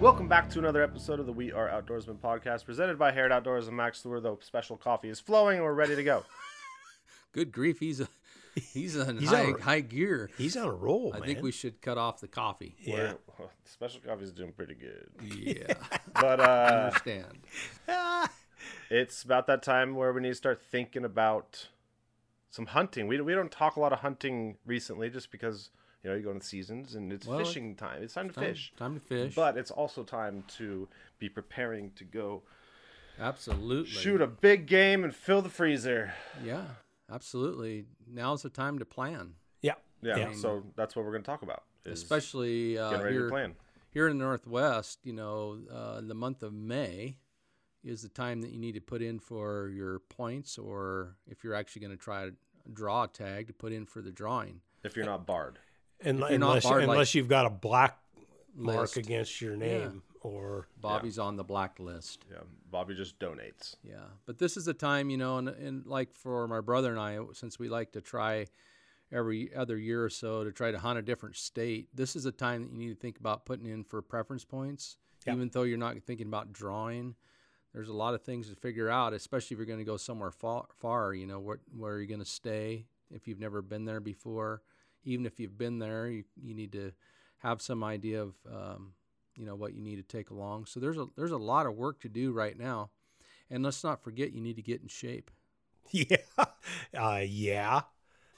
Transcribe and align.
Welcome 0.00 0.28
back 0.28 0.50
to 0.50 0.58
another 0.58 0.82
episode 0.82 1.20
of 1.20 1.26
the 1.26 1.32
We 1.32 1.52
Are 1.52 1.68
Outdoorsmen 1.68 2.18
podcast, 2.18 2.64
presented 2.66 2.98
by 2.98 3.12
Harrod 3.12 3.32
Outdoors 3.32 3.66
and 3.66 3.76
Mack's 3.76 4.04
Lure. 4.04 4.20
The 4.20 4.36
special 4.40 4.76
coffee 4.76 5.08
is 5.08 5.18
flowing, 5.20 5.56
and 5.56 5.64
we're 5.64 5.72
ready 5.72 5.96
to 5.96 6.04
go. 6.04 6.24
Good 7.32 7.50
grief, 7.50 7.80
he's 7.80 8.00
a, 8.00 8.08
he's 8.54 8.94
in 8.96 9.18
He's 9.18 9.30
high, 9.30 9.46
on 9.46 9.54
a- 9.58 9.62
high 9.62 9.80
gear. 9.80 10.30
He's 10.36 10.56
on 10.56 10.68
a 10.68 10.72
roll, 10.72 11.12
I 11.14 11.18
man. 11.20 11.26
think 11.28 11.42
we 11.42 11.50
should 11.50 11.80
cut 11.80 11.96
off 11.98 12.20
the 12.20 12.28
coffee. 12.28 12.76
Yeah. 12.78 12.94
We're- 12.94 13.14
well, 13.38 13.50
the 13.64 13.70
special 13.70 14.00
coffee 14.06 14.24
is 14.24 14.32
doing 14.32 14.52
pretty 14.52 14.74
good, 14.74 15.08
Yeah, 15.34 15.74
but 16.14 16.40
I 16.40 16.44
uh, 16.44 16.86
understand. 16.86 17.38
it's 18.90 19.22
about 19.22 19.46
that 19.46 19.62
time 19.62 19.94
where 19.94 20.12
we 20.12 20.20
need 20.20 20.28
to 20.28 20.34
start 20.34 20.60
thinking 20.62 21.04
about 21.06 21.68
some 22.50 22.66
hunting. 22.66 23.06
We 23.08 23.20
we 23.22 23.34
don't 23.34 23.50
talk 23.50 23.76
a 23.76 23.80
lot 23.80 23.92
of 23.94 24.00
hunting 24.00 24.56
recently, 24.66 25.08
just 25.10 25.30
because 25.32 25.70
you 26.06 26.12
know 26.12 26.16
you 26.16 26.22
go 26.24 26.30
into 26.30 26.46
seasons 26.46 26.94
and 26.94 27.12
it's 27.12 27.26
Well, 27.26 27.38
fishing 27.38 27.74
time. 27.74 28.00
It's 28.02 28.14
time 28.14 28.28
to 28.28 28.34
Time, 28.34 28.44
fish, 28.44 28.72
time 28.76 28.94
to 28.94 29.00
fish. 29.00 29.34
but 29.34 29.56
it's 29.58 29.72
also 29.72 30.04
time 30.04 30.44
to 30.58 30.88
be 31.18 31.28
preparing 31.28 31.90
to 31.96 32.04
go 32.04 32.42
absolutely. 33.18 33.90
shoot 33.90 34.20
a 34.20 34.28
big 34.28 34.66
game 34.66 35.02
and 35.02 35.12
fill 35.14 35.42
the 35.42 35.48
freezer. 35.48 36.14
Yeah, 36.44 36.66
absolutely. 37.10 37.86
Now's 38.08 38.42
the 38.42 38.50
time 38.50 38.78
to 38.78 38.84
plan, 38.84 39.34
yeah. 39.62 39.74
Yeah, 40.00 40.16
Yeah. 40.16 40.32
so 40.34 40.62
that's 40.76 40.94
what 40.94 41.04
we're 41.04 41.10
going 41.10 41.24
to 41.24 41.30
talk 41.30 41.42
about. 41.42 41.64
especially 41.86 42.78
uh, 42.78 43.02
here, 43.08 43.28
plan. 43.28 43.56
here 43.90 44.06
in 44.06 44.18
the 44.18 44.24
Northwest. 44.24 45.00
You 45.02 45.12
know, 45.12 45.58
uh, 45.72 46.02
the 46.02 46.14
month 46.14 46.44
of 46.44 46.52
May 46.52 47.18
is 47.82 48.02
the 48.02 48.08
time 48.08 48.42
that 48.42 48.50
you 48.50 48.60
need 48.60 48.74
to 48.74 48.80
put 48.80 49.02
in 49.02 49.18
for 49.18 49.70
your 49.74 49.98
points, 50.00 50.56
or 50.56 51.16
if 51.26 51.42
you're 51.42 51.54
actually 51.54 51.80
going 51.80 51.96
to 51.96 52.02
try 52.02 52.26
to 52.26 52.34
draw 52.72 53.04
a 53.04 53.08
tag 53.08 53.48
to 53.48 53.52
put 53.52 53.72
in 53.72 53.86
for 53.86 54.02
the 54.02 54.12
drawing. 54.12 54.60
If 54.84 54.94
you're 54.96 55.06
not 55.06 55.26
barred, 55.26 55.58
Un- 56.04 56.22
If 56.22 56.30
you're 56.64 56.80
unless 56.80 56.96
like, 57.08 57.14
you've 57.14 57.28
got 57.28 57.46
a 57.46 57.50
black 57.50 57.98
mark 58.54 58.80
list. 58.80 58.96
against 58.96 59.40
your 59.40 59.56
name 59.56 60.02
or 60.20 60.66
Bobby's 60.80 61.18
on 61.18 61.36
the 61.36 61.44
blacklist. 61.44 62.24
yeah, 62.30 62.38
Bobby 62.70 62.94
just 62.94 63.18
donates. 63.18 63.76
Yeah, 63.82 64.04
but 64.26 64.38
this 64.38 64.56
is 64.56 64.66
a 64.68 64.74
time, 64.74 65.08
you 65.10 65.16
know, 65.16 65.38
and, 65.38 65.48
and 65.48 65.86
like 65.86 66.12
for 66.14 66.46
my 66.48 66.60
brother 66.60 66.90
and 66.90 66.98
I, 67.00 67.18
since 67.32 67.58
we 67.58 67.68
like 67.68 67.92
to 67.92 68.00
try 68.00 68.46
every 69.12 69.54
other 69.54 69.78
year 69.78 70.04
or 70.04 70.10
so 70.10 70.42
to 70.42 70.50
try 70.52 70.70
to 70.72 70.78
hunt 70.78 70.98
a 70.98 71.02
different 71.02 71.36
state, 71.36 71.88
this 71.94 72.16
is 72.16 72.26
a 72.26 72.32
time 72.32 72.62
that 72.62 72.72
you 72.72 72.78
need 72.78 72.88
to 72.94 73.00
think 73.00 73.18
about 73.18 73.44
putting 73.46 73.66
in 73.66 73.84
for 73.84 74.02
preference 74.02 74.44
points, 74.44 74.96
Yeah. 75.26 75.34
even 75.34 75.48
though 75.52 75.62
you're 75.62 75.78
not 75.78 75.96
thinking 76.02 76.26
about 76.26 76.52
drawing. 76.52 77.14
There's 77.72 77.88
a 77.88 77.92
lot 77.94 78.14
of 78.14 78.22
things 78.22 78.48
to 78.48 78.56
figure 78.56 78.88
out, 78.88 79.12
especially 79.12 79.54
if 79.54 79.58
you're 79.58 79.66
going 79.66 79.78
to 79.78 79.84
go 79.84 79.96
somewhere 79.98 80.30
far, 80.30 80.66
far 80.78 81.14
you 81.14 81.26
know, 81.26 81.38
where, 81.38 81.60
where 81.76 81.92
are 81.94 81.98
you're 81.98 82.06
going 82.06 82.20
to 82.20 82.24
stay 82.24 82.86
if 83.10 83.28
you've 83.28 83.38
never 83.38 83.62
been 83.62 83.84
there 83.84 84.00
before. 84.00 84.62
Even 85.06 85.24
if 85.24 85.40
you've 85.40 85.56
been 85.56 85.78
there, 85.78 86.08
you, 86.08 86.24
you 86.40 86.54
need 86.54 86.72
to 86.72 86.92
have 87.38 87.62
some 87.62 87.82
idea 87.82 88.22
of, 88.22 88.34
um, 88.52 88.92
you 89.34 89.46
know, 89.46 89.54
what 89.54 89.74
you 89.74 89.80
need 89.80 89.96
to 89.96 90.02
take 90.02 90.30
along. 90.30 90.66
So 90.66 90.80
there's 90.80 90.98
a, 90.98 91.06
there's 91.16 91.32
a 91.32 91.38
lot 91.38 91.66
of 91.66 91.74
work 91.74 92.00
to 92.00 92.08
do 92.08 92.32
right 92.32 92.58
now. 92.58 92.90
And 93.50 93.62
let's 93.62 93.82
not 93.84 94.02
forget, 94.02 94.32
you 94.32 94.40
need 94.40 94.56
to 94.56 94.62
get 94.62 94.82
in 94.82 94.88
shape. 94.88 95.30
yeah, 95.90 96.16
uh, 96.96 97.22
yeah. 97.24 97.82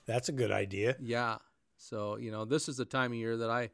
That's 0.07 0.29
a 0.29 0.33
good 0.33 0.51
idea. 0.51 0.97
Yeah. 1.01 1.39
So 1.77 2.17
you 2.17 2.31
know, 2.31 2.45
this 2.45 2.69
is 2.69 2.77
the 2.77 2.85
time 2.85 3.13
of 3.13 3.19
year 3.19 3.37
that 3.37 3.51
I, 3.51 3.71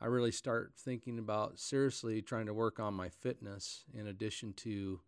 I 0.00 0.06
really 0.06 0.32
start 0.32 0.72
thinking 0.76 1.18
about 1.18 1.58
seriously 1.58 2.22
trying 2.22 2.46
to 2.46 2.54
work 2.54 2.80
on 2.80 2.94
my 2.94 3.08
fitness 3.08 3.84
in 3.92 4.06
addition 4.06 4.52
to 4.54 5.00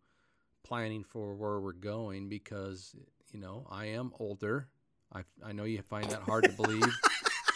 planning 0.63 1.03
for 1.03 1.35
where 1.35 1.59
we're 1.59 1.71
going 1.71 2.27
because 2.29 2.95
you 3.31 3.39
know 3.39 3.65
I 3.69 3.85
am 3.85 4.11
older. 4.19 4.67
I 5.13 5.21
I 5.43 5.53
know 5.53 5.63
you 5.63 5.81
find 5.81 6.09
that 6.09 6.21
hard 6.21 6.43
to 6.43 6.51
believe, 6.61 6.83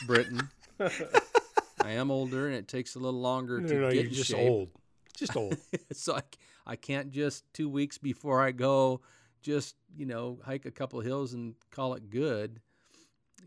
Britton. 0.06 0.50
I 0.80 1.92
am 1.92 2.12
older, 2.12 2.48
and 2.48 2.56
it 2.56 2.68
takes 2.68 2.96
a 2.96 3.00
little 3.00 3.20
longer 3.20 3.60
No, 3.60 3.68
to 3.68 3.74
no, 3.76 3.92
get 3.92 4.04
you're 4.06 4.12
just 4.12 4.30
shape. 4.32 4.50
old. 4.50 4.70
Just 5.18 5.36
old. 5.36 5.58
so 5.94 6.20
I 6.66 6.76
can't 6.76 7.12
just 7.12 7.44
two 7.54 7.70
weeks 7.70 7.98
before 7.98 8.42
I 8.42 8.52
go 8.52 9.02
just 9.42 9.76
you 9.98 10.06
know 10.06 10.40
hike 10.46 10.66
a 10.66 10.72
couple 10.72 11.00
hills 11.02 11.34
and 11.34 11.56
call 11.72 11.94
it 11.96 12.10
good. 12.10 12.62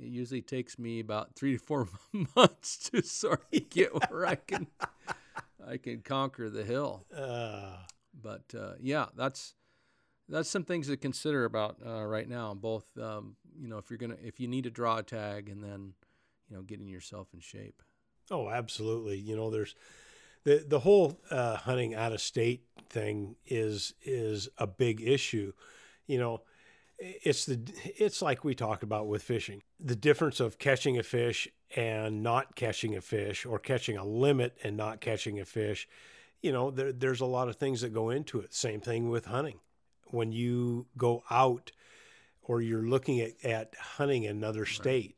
It 0.01 0.09
usually 0.09 0.43
takes 0.43 0.79
me 0.79 0.99
about 1.01 1.35
three 1.37 1.57
to 1.57 1.63
four 1.65 1.89
months 2.37 2.91
to 2.91 3.03
sort 3.03 3.45
of 3.53 3.71
get 3.71 3.91
where 4.11 4.27
I 4.27 4.35
can 4.35 4.67
I 5.67 5.77
can 5.77 6.01
conquer 6.01 6.51
the 6.51 6.65
hill. 6.65 7.05
Uh, 7.17 7.77
But 8.21 8.43
uh, 8.59 8.73
yeah, 8.81 9.07
that's 9.17 9.55
that's 10.29 10.49
some 10.49 10.65
things 10.65 10.89
to 10.89 10.97
consider 10.97 11.45
about 11.45 11.77
uh, 11.85 12.05
right 12.07 12.29
now. 12.29 12.55
Both 12.55 12.87
um, 12.99 13.37
you 13.57 13.69
know 13.69 13.79
if 13.79 13.91
you're 13.91 13.99
gonna 13.99 14.17
if 14.23 14.41
you 14.41 14.49
need 14.49 14.65
to 14.65 14.71
draw 14.71 14.99
a 14.99 15.03
tag 15.05 15.49
and 15.49 15.63
then 15.63 15.95
you 16.55 16.61
know 16.61 16.65
getting 16.65 16.89
yourself 16.89 17.29
in 17.35 17.41
shape. 17.41 17.83
oh, 18.31 18.49
absolutely. 18.49 19.19
You 19.19 19.37
know, 19.37 19.51
there's 19.51 19.75
the 20.45 20.65
the 20.67 20.79
whole 20.79 21.21
uh, 21.31 21.57
hunting 21.57 21.95
out 21.95 22.13
of 22.13 22.21
state 22.21 22.65
thing 22.89 23.37
is 23.47 23.95
is 24.03 24.49
a 24.59 24.67
big 24.67 25.01
issue. 25.01 25.53
You 26.07 26.19
know, 26.19 26.43
it's 26.99 27.45
the 27.45 27.61
it's 27.97 28.23
like 28.23 28.45
we 28.45 28.55
talked 28.55 28.85
about 28.85 29.09
with 29.09 29.23
fishing. 29.23 29.63
The 29.81 29.97
difference 29.97 30.39
of 30.39 30.59
catching 30.59 30.97
a 30.97 31.03
fish 31.03 31.49
and 31.75 32.23
not 32.23 32.55
catching 32.55 32.95
a 32.95 33.01
fish, 33.01 33.45
or 33.45 33.59
catching 33.59 33.97
a 33.97 34.05
limit 34.05 34.57
and 34.63 34.77
not 34.77 35.01
catching 35.01 35.41
a 35.41 35.45
fish. 35.45 35.89
You 36.41 36.53
know, 36.53 36.71
there, 36.71 36.93
there's 36.93 37.21
a 37.21 37.27
lot 37.27 37.49
of 37.49 37.57
things 37.57 37.81
that 37.81 37.93
go 37.93 38.11
into 38.11 38.39
it. 38.41 38.55
Same 38.55 38.81
thing 38.81 39.09
with 39.09 39.25
hunting. 39.25 39.59
When 40.09 40.31
you 40.31 40.87
go 40.97 41.25
out 41.31 41.73
or 42.43 42.61
you're 42.61 42.83
looking 42.83 43.21
at, 43.21 43.33
at 43.43 43.75
hunting 43.75 44.27
another 44.27 44.67
state, 44.67 45.17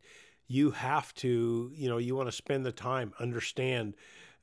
you 0.49 0.71
have 0.71 1.13
to, 1.15 1.71
you 1.75 1.89
know, 1.89 1.99
you 1.99 2.15
want 2.15 2.29
to 2.29 2.33
spend 2.33 2.65
the 2.65 2.73
time, 2.73 3.13
understand 3.19 3.95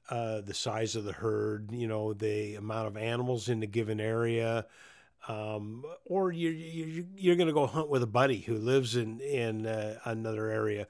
uh, 0.10 0.42
the 0.42 0.54
size 0.54 0.96
of 0.96 1.06
the 1.06 1.14
herd, 1.14 1.70
you 1.72 1.88
know, 1.88 2.14
the 2.14 2.56
amount 2.56 2.88
of 2.88 2.98
animals 2.98 3.50
in 3.50 3.60
the 3.60 3.68
given 3.68 4.00
area, 4.00 4.66
um, 5.30 5.86
or 6.06 6.32
you, 6.32 6.50
you 6.50 7.08
you're 7.16 7.38
going 7.38 7.48
to 7.48 7.54
go 7.54 7.66
hunt 7.66 7.90
with 7.90 8.04
a 8.04 8.08
buddy 8.08 8.42
who 8.42 8.58
lives 8.58 8.98
in 8.98 9.22
in 9.22 9.66
uh, 9.66 9.98
another 10.04 10.50
area. 10.50 10.88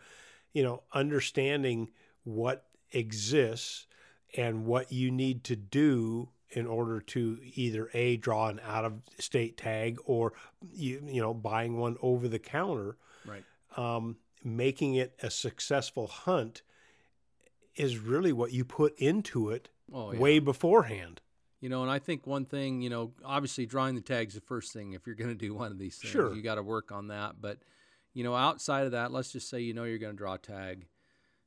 You 0.54 0.64
know, 0.64 0.84
understanding 0.94 1.92
what 2.24 2.66
exists 2.92 3.86
and 4.36 4.66
what 4.66 4.92
you 4.92 5.12
need 5.12 5.44
to 5.44 5.56
do 5.56 6.30
in 6.50 6.66
order 6.66 7.00
to 7.00 7.40
either 7.56 7.90
a 7.94 8.18
draw 8.18 8.48
an 8.48 8.60
out 8.66 8.86
of 8.86 8.94
state 9.20 9.58
tag 9.58 9.98
or 10.06 10.34
you 10.72 11.04
you 11.06 11.22
know 11.22 11.34
buying 11.34 11.78
one 11.78 11.98
over 12.02 12.28
the 12.28 12.40
counter 12.40 12.98
Right. 13.26 13.44
um, 13.78 14.18
making 14.44 14.96
it 14.96 15.16
a 15.22 15.30
successful 15.30 16.08
hunt 16.08 16.62
is 17.76 17.98
really 17.98 18.32
what 18.34 18.52
you 18.52 18.64
put 18.66 18.98
into 19.00 19.50
it 19.50 19.70
Oh 19.92 20.12
yeah. 20.12 20.20
way 20.20 20.40
beforehand. 20.40 21.22
You 21.60 21.70
know, 21.70 21.82
and 21.82 21.90
I 21.90 22.00
think 22.00 22.28
one 22.28 22.44
thing, 22.46 22.82
you 22.82 22.90
know, 22.90 23.14
obviously 23.24 23.66
drawing 23.66 23.96
the 23.96 24.02
tags 24.02 24.34
the 24.34 24.42
first 24.42 24.74
thing 24.74 24.94
if 24.94 25.06
you're 25.06 25.16
going 25.16 25.30
to 25.30 25.36
do 25.36 25.54
one 25.54 25.72
of 25.72 25.78
these 25.80 25.96
things. 25.98 26.12
Sure. 26.12 26.34
You 26.34 26.42
got 26.42 26.56
to 26.56 26.64
work 26.64 26.92
on 26.92 27.08
that, 27.08 27.36
but 27.40 27.60
you 28.14 28.24
know, 28.24 28.36
outside 28.36 28.86
of 28.86 28.92
that, 28.92 29.12
let's 29.12 29.32
just 29.32 29.50
say 29.50 29.62
you 29.62 29.74
know 29.74 29.86
you're 29.86 29.98
going 29.98 30.14
to 30.14 30.18
draw 30.18 30.34
a 30.34 30.38
tag 30.38 30.88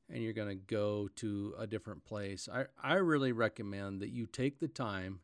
and 0.08 0.22
you're 0.22 0.32
going 0.32 0.48
to 0.48 0.54
go 0.54 1.08
to 1.16 1.54
a 1.58 1.66
different 1.66 2.04
place. 2.04 2.48
I 2.52 2.64
I 2.82 2.94
really 2.94 3.32
recommend 3.32 4.00
that 4.00 4.10
you 4.10 4.26
take 4.26 4.58
the 4.58 4.68
time 4.68 5.20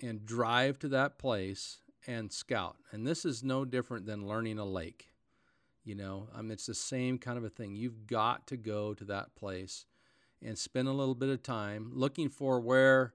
and 0.00 0.26
drive 0.26 0.78
to 0.80 0.88
that 0.88 1.18
place 1.18 1.78
and 2.06 2.32
scout. 2.32 2.76
And 2.92 3.06
this 3.06 3.24
is 3.24 3.42
no 3.42 3.64
different 3.64 4.06
than 4.06 4.26
learning 4.26 4.58
a 4.58 4.64
lake. 4.64 5.08
You 5.86 5.94
know, 5.94 6.28
I 6.34 6.42
mean, 6.42 6.50
it's 6.50 6.66
the 6.66 6.74
same 6.74 7.16
kind 7.16 7.38
of 7.38 7.44
a 7.44 7.48
thing. 7.48 7.76
You've 7.76 8.08
got 8.08 8.48
to 8.48 8.56
go 8.56 8.92
to 8.94 9.04
that 9.04 9.36
place 9.36 9.86
and 10.44 10.58
spend 10.58 10.88
a 10.88 10.92
little 10.92 11.14
bit 11.14 11.28
of 11.28 11.44
time 11.44 11.92
looking 11.94 12.28
for 12.28 12.58
where 12.58 13.14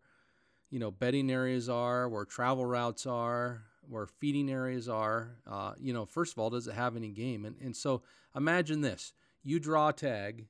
you 0.69 0.79
know 0.79 0.89
bedding 0.89 1.29
areas 1.29 1.67
are, 1.67 2.07
where 2.07 2.23
travel 2.23 2.65
routes 2.65 3.05
are, 3.05 3.63
where 3.89 4.07
feeding 4.07 4.49
areas 4.49 4.87
are. 4.87 5.35
Uh, 5.45 5.73
you 5.81 5.91
know, 5.91 6.05
first 6.05 6.31
of 6.31 6.39
all, 6.39 6.49
does 6.49 6.65
it 6.65 6.73
have 6.73 6.95
any 6.95 7.09
game? 7.09 7.43
And 7.43 7.57
and 7.61 7.75
so 7.75 8.03
imagine 8.37 8.79
this: 8.79 9.11
you 9.43 9.59
draw 9.59 9.89
a 9.89 9.93
tag 9.93 10.47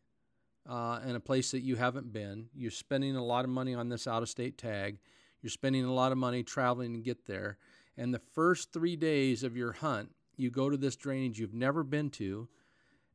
uh, 0.70 1.00
in 1.04 1.16
a 1.16 1.20
place 1.20 1.50
that 1.50 1.62
you 1.62 1.76
haven't 1.76 2.14
been. 2.14 2.50
You're 2.54 2.70
spending 2.70 3.16
a 3.16 3.26
lot 3.26 3.46
of 3.46 3.50
money 3.50 3.74
on 3.74 3.90
this 3.90 4.06
out-of-state 4.06 4.60
tag. 4.60 5.00
You're 5.42 5.50
spending 5.50 5.86
a 5.86 5.94
lot 5.94 6.12
of 6.12 6.20
money 6.20 6.44
traveling 6.44 6.94
to 6.94 7.00
get 7.00 7.26
there. 7.26 7.58
And 7.98 8.14
the 8.14 8.22
first 8.34 8.72
three 8.72 8.96
days 8.96 9.44
of 9.44 9.58
your 9.58 9.72
hunt, 9.72 10.12
you 10.42 10.50
go 10.50 10.70
to 10.70 10.78
this 10.78 10.96
drainage 10.96 11.40
you've 11.40 11.54
never 11.54 11.84
been 11.84 12.10
to, 12.12 12.48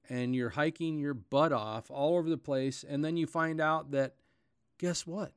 and 0.08 0.34
you're 0.34 0.50
hiking 0.50 0.98
your 0.98 1.14
butt 1.14 1.52
off 1.52 1.90
all 1.90 2.16
over 2.16 2.30
the 2.30 2.38
place. 2.38 2.84
And 2.88 3.04
then 3.04 3.16
you 3.16 3.26
find 3.26 3.60
out 3.60 3.90
that, 3.90 4.14
guess 4.78 5.06
what? 5.06 5.32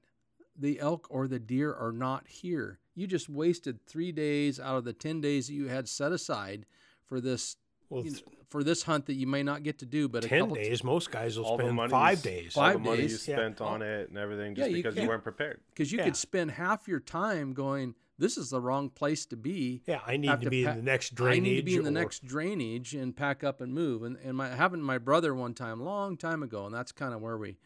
the 0.61 0.77
elk 0.81 1.07
or 1.09 1.25
the 1.25 1.39
deer 1.39 1.73
are 1.73 1.93
not 1.93 2.27
here. 2.27 2.79
You 2.93 3.07
just 3.07 3.29
wasted 3.29 3.79
three 3.87 4.11
days 4.11 4.59
out 4.59 4.75
of 4.75 4.83
the 4.83 4.91
10 4.91 5.21
days 5.21 5.47
that 5.47 5.53
you 5.53 5.69
had 5.69 5.87
set 5.87 6.11
aside 6.11 6.65
for 7.05 7.21
this 7.21 7.55
Well, 7.89 8.03
you 8.03 8.11
know, 8.11 8.17
for 8.49 8.61
this 8.61 8.83
hunt 8.83 9.05
that 9.05 9.13
you 9.13 9.25
may 9.25 9.41
not 9.41 9.63
get 9.63 9.79
to 9.79 9.85
do, 9.85 10.09
but 10.09 10.25
a 10.25 10.27
ten 10.27 10.39
couple 10.41 10.55
days. 10.55 10.83
Most 10.83 11.11
guys 11.11 11.37
will 11.37 11.45
All 11.45 11.57
spend 11.57 11.73
money 11.77 11.91
five 11.91 12.17
you 12.25 12.31
s- 12.31 12.41
days. 12.41 12.57
all 12.57 12.63
Five 12.63 12.73
the 12.73 12.79
money 12.79 13.01
days, 13.03 13.25
you 13.25 13.33
yeah. 13.33 13.39
spent 13.39 13.61
on 13.61 13.81
it 13.81 14.09
and 14.09 14.17
everything 14.17 14.53
just 14.53 14.69
you 14.69 14.75
because 14.75 14.95
can- 14.95 15.03
you 15.03 15.09
weren't 15.09 15.23
prepared. 15.23 15.61
because 15.69 15.93
you 15.93 15.99
Yeah. 15.99 16.03
could 16.03 16.17
spend 16.17 16.51
half 16.51 16.89
your 16.89 16.99
time 16.99 17.53
going, 17.53 17.95
"This 18.19 18.37
is 18.37 18.51
the 18.51 18.61
wrong 18.61 18.89
place 18.89 19.25
to 19.27 19.35
be." 19.37 19.81
Yeah, 19.87 20.01
I 20.05 20.17
need 20.17 20.27
to, 20.29 20.37
to 20.37 20.49
be 20.49 20.63
pa- 20.65 20.71
in 20.71 20.77
the 20.77 20.83
next 20.83 21.15
drainage. 21.15 21.37
I 21.37 21.39
need 21.41 21.55
to 21.55 21.63
be 21.63 21.75
in 21.75 21.83
the 21.83 21.89
or- 21.89 21.93
next 21.93 22.25
drainage 22.25 22.93
and 22.93 23.15
pack 23.17 23.43
up 23.43 23.61
and 23.61 23.73
move. 23.73 24.03
And 24.03 24.17
and 24.17 24.37
my 24.37 24.49
having 24.49 24.81
my 24.81 24.97
brother 24.99 25.33
one 25.33 25.53
time, 25.55 25.81
long 25.81 26.17
time 26.17 26.43
ago, 26.43 26.65
and 26.67 26.75
that's 26.75 26.91
kind 26.91 27.13
of 27.15 27.21
where 27.21 27.37
we 27.37 27.57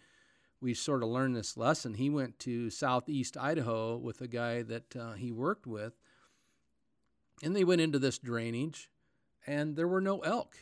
we 0.62 0.74
sort 0.74 1.04
of 1.04 1.10
learned 1.10 1.36
this 1.36 1.58
lesson. 1.58 1.96
He 1.96 2.10
went 2.10 2.40
to 2.40 2.70
southeast 2.70 3.36
Idaho 3.36 3.98
with 3.98 4.22
a 4.22 4.28
guy 4.30 4.62
that 4.62 4.96
uh, 4.96 5.14
he 5.14 5.30
worked 5.32 5.68
with, 5.68 6.00
and 7.44 7.54
they 7.54 7.66
went 7.66 7.82
into 7.82 8.00
this 8.00 8.18
drainage, 8.18 8.90
and 9.46 9.76
there 9.76 9.88
were 9.90 10.00
no 10.00 10.20
elk. 10.20 10.56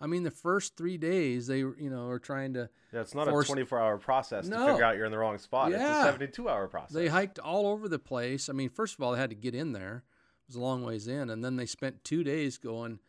I 0.00 0.06
mean, 0.06 0.22
the 0.22 0.30
first 0.30 0.76
three 0.76 0.96
days 0.96 1.46
they 1.48 1.64
were, 1.64 1.76
you 1.78 1.90
know 1.90 2.06
were 2.06 2.18
trying 2.20 2.54
to. 2.54 2.68
Yeah, 2.92 3.00
it's 3.00 3.14
not 3.14 3.26
Force- 3.28 3.46
a 3.46 3.48
24 3.52 3.80
hour 3.80 3.98
process 3.98 4.46
No. 4.46 4.66
to 4.66 4.72
figure 4.72 4.84
out 4.84 4.96
you're 4.96 5.06
in 5.06 5.12
the 5.12 5.18
wrong 5.18 5.38
spot. 5.38 5.70
Yeah. 5.72 5.76
It's 5.90 5.98
a 6.00 6.12
72 6.12 6.48
hour 6.48 6.68
process. 6.68 6.92
They 6.94 7.08
hiked 7.08 7.38
all 7.38 7.66
over 7.66 7.88
the 7.88 7.98
place. 7.98 8.48
I 8.48 8.52
mean, 8.52 8.68
first 8.70 8.94
of 8.94 9.02
all, 9.02 9.12
they 9.12 9.18
had 9.18 9.30
to 9.30 9.36
get 9.36 9.54
in 9.54 9.72
there. 9.72 10.04
It 10.44 10.48
was 10.48 10.56
a 10.56 10.60
long 10.60 10.82
ways 10.84 11.08
in, 11.08 11.28
and 11.30 11.44
then 11.44 11.56
they 11.56 11.66
spent 11.66 12.04
two 12.04 12.22
days 12.24 12.58
going. 12.58 13.00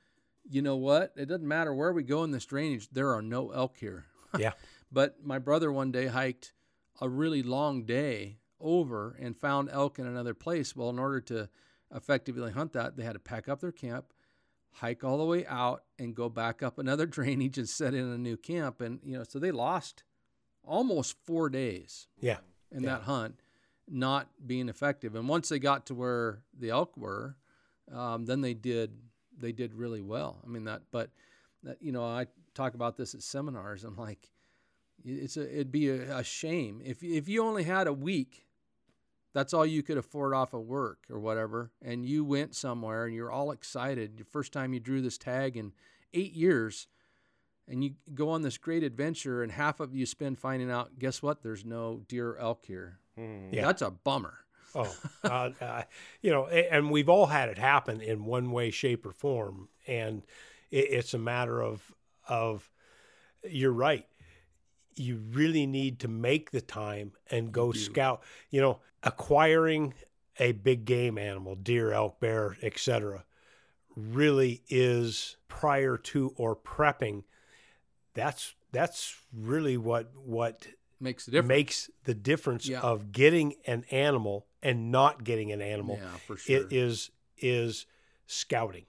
You 0.50 0.62
know 0.64 0.78
what? 0.78 1.14
It 1.16 1.28
doesn't 1.28 1.48
matter 1.48 1.74
where 1.74 1.94
we 1.94 2.02
go 2.02 2.24
in 2.24 2.32
this 2.32 2.46
drainage. 2.46 2.90
There 2.92 3.14
are 3.14 3.22
no 3.22 3.52
elk 3.52 3.78
here. 3.78 4.06
Yeah. 4.38 4.54
But 4.92 5.24
my 5.24 5.38
brother 5.40 5.72
one 5.72 5.92
day 5.92 6.08
hiked 6.08 6.54
a 7.02 7.08
really 7.10 7.44
long 7.44 7.84
day 7.86 8.38
over 8.60 9.16
and 9.20 9.38
found 9.38 9.70
elk 9.72 10.00
in 10.00 10.06
another 10.08 10.34
place. 10.34 10.76
Well, 10.76 10.90
in 10.90 10.98
order 11.00 11.22
to 11.22 11.50
effectively 11.94 12.52
hunt 12.52 12.74
that, 12.74 12.96
they 12.98 13.04
had 13.04 13.14
to 13.14 13.20
pack 13.20 13.48
up 13.50 13.60
their 13.62 13.72
camp, 13.72 14.06
hike 14.80 15.04
all 15.04 15.18
the 15.18 15.26
way 15.26 15.46
out, 15.48 15.84
and 15.98 16.16
go 16.16 16.30
back 16.30 16.62
up 16.64 16.78
another 16.80 17.06
drainage 17.18 17.58
and 17.58 17.68
set 17.70 17.94
in 17.94 18.06
a 18.06 18.18
new 18.18 18.38
camp. 18.38 18.82
And 18.82 19.00
you 19.04 19.18
know, 19.18 19.24
so 19.24 19.40
they 19.40 19.52
lost 19.52 20.04
almost 20.64 21.16
four 21.26 21.50
days 21.50 22.08
Yeah. 22.20 22.40
in 22.72 22.84
Yeah. 22.84 22.96
that 22.96 23.02
hunt, 23.04 23.40
not 23.88 24.30
being 24.46 24.70
effective. 24.70 25.16
And 25.16 25.28
once 25.28 25.50
they 25.50 25.60
got 25.60 25.86
to 25.88 25.96
where 25.96 26.44
the 26.58 26.70
elk 26.70 26.96
were, 26.98 27.38
um, 27.92 28.26
then 28.26 28.42
they 28.42 28.54
did 28.54 28.92
they 29.38 29.52
did 29.54 29.74
really 29.74 30.02
well. 30.02 30.42
I 30.44 30.48
mean 30.50 30.66
that, 30.66 30.82
but 30.92 31.12
that, 31.64 31.82
you 31.82 31.94
know, 31.94 32.04
I 32.04 32.28
talk 32.54 32.74
about 32.74 32.98
this 32.98 33.16
at 33.16 33.22
seminars. 33.24 33.86
I'm 33.86 33.96
like, 33.96 34.30
it's 35.06 35.38
a 35.38 35.50
it'd 35.54 35.72
be 35.72 35.90
a, 35.90 36.18
a 36.18 36.24
shame 36.24 36.82
if 36.84 37.02
if 37.04 37.30
you 37.30 37.44
only 37.44 37.64
had 37.64 37.88
a 37.88 37.94
week. 37.94 38.46
That's 39.34 39.54
all 39.54 39.66
you 39.66 39.84
could 39.84 39.98
afford 39.98 40.34
off 40.34 40.54
of 40.54 40.62
work 40.62 41.06
or 41.10 41.20
whatever, 41.20 41.72
and 41.82 42.06
you 42.06 42.24
went 42.24 42.56
somewhere 42.56 43.06
and 43.06 43.16
you're 43.16 43.32
all 43.32 43.52
excited. 43.52 44.18
The 44.18 44.24
first 44.24 44.52
time 44.52 44.74
you 44.74 44.80
drew 44.80 45.02
this 45.02 45.18
tag 45.18 45.56
in 45.56 45.74
eight 46.14 46.34
years, 46.34 46.88
and 47.68 47.84
you 47.84 47.92
go 48.16 48.30
on 48.30 48.42
this 48.42 48.58
great 48.58 48.84
adventure, 48.84 49.44
and 49.44 49.52
half 49.52 49.80
of 49.80 49.96
you 49.96 50.06
spend 50.06 50.40
finding 50.40 50.72
out, 50.72 50.98
guess 50.98 51.22
what? 51.22 51.44
There's 51.44 51.64
no 51.64 52.02
deer 52.08 52.32
or 52.32 52.40
elk 52.40 52.66
here. 52.66 53.00
Hmm. 53.16 53.50
Yeah. 53.52 53.68
That's 53.68 53.84
a 53.84 53.92
bummer. 53.92 54.40
Oh, 54.74 54.96
uh, 55.24 55.50
uh, 55.62 55.84
you 56.22 56.32
know, 56.32 56.48
and 56.48 56.92
we've 56.92 57.10
all 57.10 57.28
had 57.28 57.50
it 57.50 57.58
happen 57.58 58.02
in 58.02 58.26
one 58.26 58.52
way, 58.52 58.72
shape, 58.72 59.06
or 59.06 59.12
form, 59.12 59.70
and 59.88 60.24
it's 60.72 61.14
a 61.14 61.20
matter 61.20 61.62
of 61.62 61.94
of. 62.28 62.70
You're 63.50 63.72
right. 63.72 64.06
You 65.00 65.18
really 65.32 65.66
need 65.66 66.00
to 66.00 66.08
make 66.08 66.52
the 66.52 66.62
time 66.62 67.14
and 67.32 67.52
go 67.52 67.72
do. 67.72 67.80
scout. 67.80 68.22
You 68.50 68.62
know, 68.62 68.80
acquiring 69.02 69.94
a 70.40 70.52
big 70.52 70.86
game 70.86 71.18
animal, 71.18 71.56
deer, 71.56 71.92
elk, 71.92 72.20
bear, 72.20 72.58
etc., 72.62 73.24
really 73.96 74.62
is 74.70 75.38
prior 75.48 75.98
to 75.98 76.34
or 76.38 76.56
prepping. 76.56 77.24
That's 78.14 78.56
that's 78.72 79.16
really 79.34 79.78
what 79.78 80.12
what 80.16 80.68
Makes 81.00 81.28
a 81.28 81.32
difference. 81.32 81.48
makes 81.48 81.90
the 82.04 82.14
difference 82.14 82.68
Yeah. 82.68 82.82
of 82.82 83.12
getting 83.12 83.56
an 83.66 83.86
animal 83.90 84.48
and 84.62 84.92
not 84.92 85.24
getting 85.24 85.52
an 85.52 85.62
animal 85.62 85.98
yeah, 86.02 86.18
for 86.28 86.36
sure. 86.38 86.58
it 86.58 86.74
is 86.74 87.10
is 87.38 87.86
scouting 88.28 88.86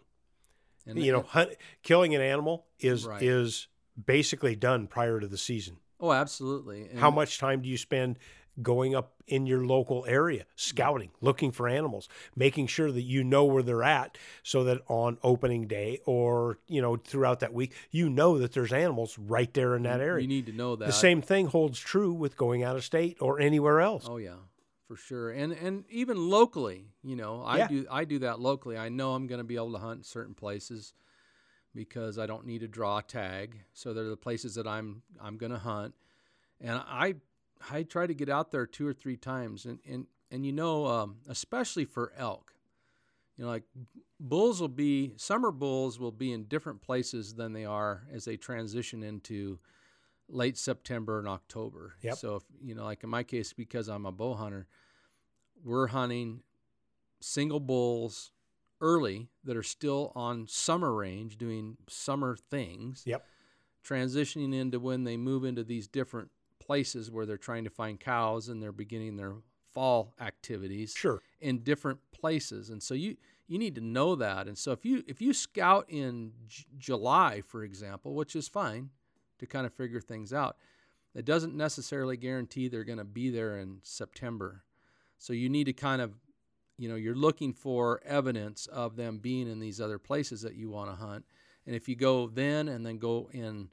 And- 0.86 0.98
you 1.02 1.12
know 1.12 1.22
hunt, 1.22 1.50
killing 1.84 2.14
an 2.16 2.20
animal 2.20 2.66
is 2.80 3.06
Right. 3.06 3.22
is 3.22 3.68
basically 4.04 4.56
done 4.56 4.86
prior 4.88 5.20
to 5.20 5.28
the 5.28 5.38
season 5.38 5.78
oh, 6.00 6.12
absolutely. 6.12 6.88
And 6.88 6.98
how 6.98 7.10
much 7.10 7.38
time 7.38 7.62
do 7.62 7.68
you 7.68 7.76
spend 7.76 8.18
going 8.62 8.94
up 8.94 9.12
in 9.26 9.46
your 9.46 9.64
local 9.64 10.04
area 10.08 10.44
scouting 10.56 11.10
looking 11.20 11.50
for 11.52 11.66
animals 11.68 12.08
making 12.36 12.66
sure 12.66 12.90
that 12.92 13.00
you 13.02 13.22
know 13.24 13.44
where 13.44 13.62
they're 13.62 13.82
at 13.84 14.18
so 14.42 14.64
that 14.64 14.82
on 14.88 15.16
opening 15.22 15.66
day 15.66 15.98
or 16.04 16.58
you 16.66 16.82
know 16.82 16.96
throughout 16.96 17.40
that 17.40 17.54
week 17.54 17.72
you 17.90 18.10
know 18.10 18.36
that 18.38 18.52
there's 18.52 18.72
animals 18.72 19.16
right 19.18 19.54
there 19.54 19.76
in 19.76 19.84
that 19.84 20.00
area 20.00 20.22
You 20.22 20.28
need 20.28 20.46
to 20.46 20.52
know 20.52 20.76
that. 20.76 20.84
the 20.84 20.92
same 20.92 21.22
thing 21.22 21.46
holds 21.46 21.78
true 21.78 22.12
with 22.12 22.36
going 22.36 22.62
out 22.62 22.76
of 22.76 22.84
state 22.84 23.16
or 23.20 23.40
anywhere 23.40 23.80
else 23.80 24.06
Oh 24.10 24.16
yeah, 24.18 24.34
for 24.88 24.96
sure. 24.96 25.30
And 25.30 25.52
and 25.52 25.84
even 25.88 26.28
locally, 26.28 26.88
you 27.02 27.14
know, 27.16 27.42
I 27.44 27.58
Yeah. 27.58 27.68
do 27.68 27.86
I 27.90 28.04
do 28.04 28.18
that 28.18 28.40
locally. 28.40 28.76
I 28.76 28.88
know 28.88 29.14
I'm 29.14 29.26
going 29.28 29.38
to 29.38 29.44
be 29.44 29.54
able 29.54 29.72
to 29.72 29.78
hunt 29.78 29.98
in 29.98 30.04
certain 30.04 30.34
places 30.34 30.92
because 31.74 32.18
I 32.18 32.26
don't 32.26 32.46
need 32.46 32.60
to 32.60 32.68
draw 32.68 32.98
a 32.98 33.02
tag. 33.02 33.60
So 33.72 33.92
they're 33.92 34.04
the 34.04 34.16
places 34.16 34.54
that 34.54 34.66
I'm 34.66 35.02
I'm 35.20 35.36
going 35.36 35.52
to 35.52 35.58
hunt. 35.58 35.94
And 36.60 36.80
I 36.86 37.14
I 37.70 37.82
try 37.82 38.06
to 38.06 38.14
get 38.14 38.28
out 38.28 38.50
there 38.50 38.66
two 38.66 38.86
or 38.86 38.92
three 38.92 39.16
times 39.16 39.64
and 39.64 39.78
and 39.88 40.06
and 40.30 40.46
you 40.46 40.52
know, 40.52 40.86
um, 40.86 41.16
especially 41.28 41.84
for 41.84 42.12
elk. 42.16 42.54
You 43.36 43.44
know, 43.44 43.50
like 43.50 43.64
bulls 44.18 44.60
will 44.60 44.68
be 44.68 45.14
summer 45.16 45.50
bulls 45.50 45.98
will 45.98 46.12
be 46.12 46.32
in 46.32 46.44
different 46.44 46.82
places 46.82 47.34
than 47.34 47.52
they 47.52 47.64
are 47.64 48.02
as 48.12 48.24
they 48.24 48.36
transition 48.36 49.02
into 49.02 49.58
late 50.28 50.58
September 50.58 51.18
and 51.18 51.28
October. 51.28 51.94
Yep. 52.02 52.16
So 52.18 52.36
if 52.36 52.42
you 52.62 52.74
know, 52.74 52.84
like 52.84 53.02
in 53.02 53.10
my 53.10 53.22
case, 53.22 53.52
because 53.52 53.88
I'm 53.88 54.06
a 54.06 54.12
bow 54.12 54.34
hunter, 54.34 54.66
we're 55.64 55.88
hunting 55.88 56.42
single 57.20 57.60
bulls 57.60 58.32
early 58.80 59.28
that 59.44 59.56
are 59.56 59.62
still 59.62 60.12
on 60.14 60.46
summer 60.46 60.94
range 60.94 61.36
doing 61.38 61.76
summer 61.88 62.36
things. 62.50 63.02
Yep. 63.06 63.24
Transitioning 63.84 64.54
into 64.54 64.78
when 64.78 65.04
they 65.04 65.16
move 65.16 65.44
into 65.44 65.64
these 65.64 65.88
different 65.88 66.30
places 66.58 67.10
where 67.10 67.26
they're 67.26 67.36
trying 67.36 67.64
to 67.64 67.70
find 67.70 67.98
cows 67.98 68.48
and 68.48 68.62
they're 68.62 68.72
beginning 68.72 69.16
their 69.16 69.34
fall 69.72 70.14
activities 70.20 70.94
sure 70.96 71.20
in 71.40 71.58
different 71.60 71.98
places 72.12 72.70
and 72.70 72.82
so 72.82 72.92
you 72.92 73.16
you 73.46 73.58
need 73.58 73.74
to 73.74 73.80
know 73.80 74.14
that 74.16 74.46
and 74.48 74.58
so 74.58 74.72
if 74.72 74.84
you 74.84 75.02
if 75.06 75.20
you 75.20 75.32
scout 75.32 75.84
in 75.88 76.32
J- 76.48 76.64
July 76.78 77.40
for 77.46 77.62
example 77.62 78.14
which 78.14 78.34
is 78.34 78.48
fine 78.48 78.90
to 79.38 79.46
kind 79.46 79.66
of 79.66 79.72
figure 79.72 80.00
things 80.00 80.32
out 80.32 80.56
it 81.14 81.24
doesn't 81.24 81.54
necessarily 81.54 82.16
guarantee 82.16 82.68
they're 82.68 82.84
going 82.84 82.98
to 82.98 83.04
be 83.04 83.30
there 83.30 83.58
in 83.58 83.78
September 83.82 84.64
so 85.18 85.32
you 85.32 85.48
need 85.48 85.64
to 85.64 85.72
kind 85.72 86.02
of 86.02 86.14
you 86.80 86.88
know 86.88 86.96
you're 86.96 87.14
looking 87.14 87.52
for 87.52 88.00
evidence 88.04 88.66
of 88.66 88.96
them 88.96 89.18
being 89.18 89.48
in 89.48 89.60
these 89.60 89.80
other 89.80 89.98
places 89.98 90.42
that 90.42 90.54
you 90.54 90.70
want 90.70 90.90
to 90.90 90.96
hunt. 90.96 91.24
And 91.66 91.76
if 91.76 91.88
you 91.88 91.94
go 91.94 92.26
then 92.28 92.68
and 92.68 92.84
then 92.84 92.98
go 92.98 93.28
in 93.32 93.68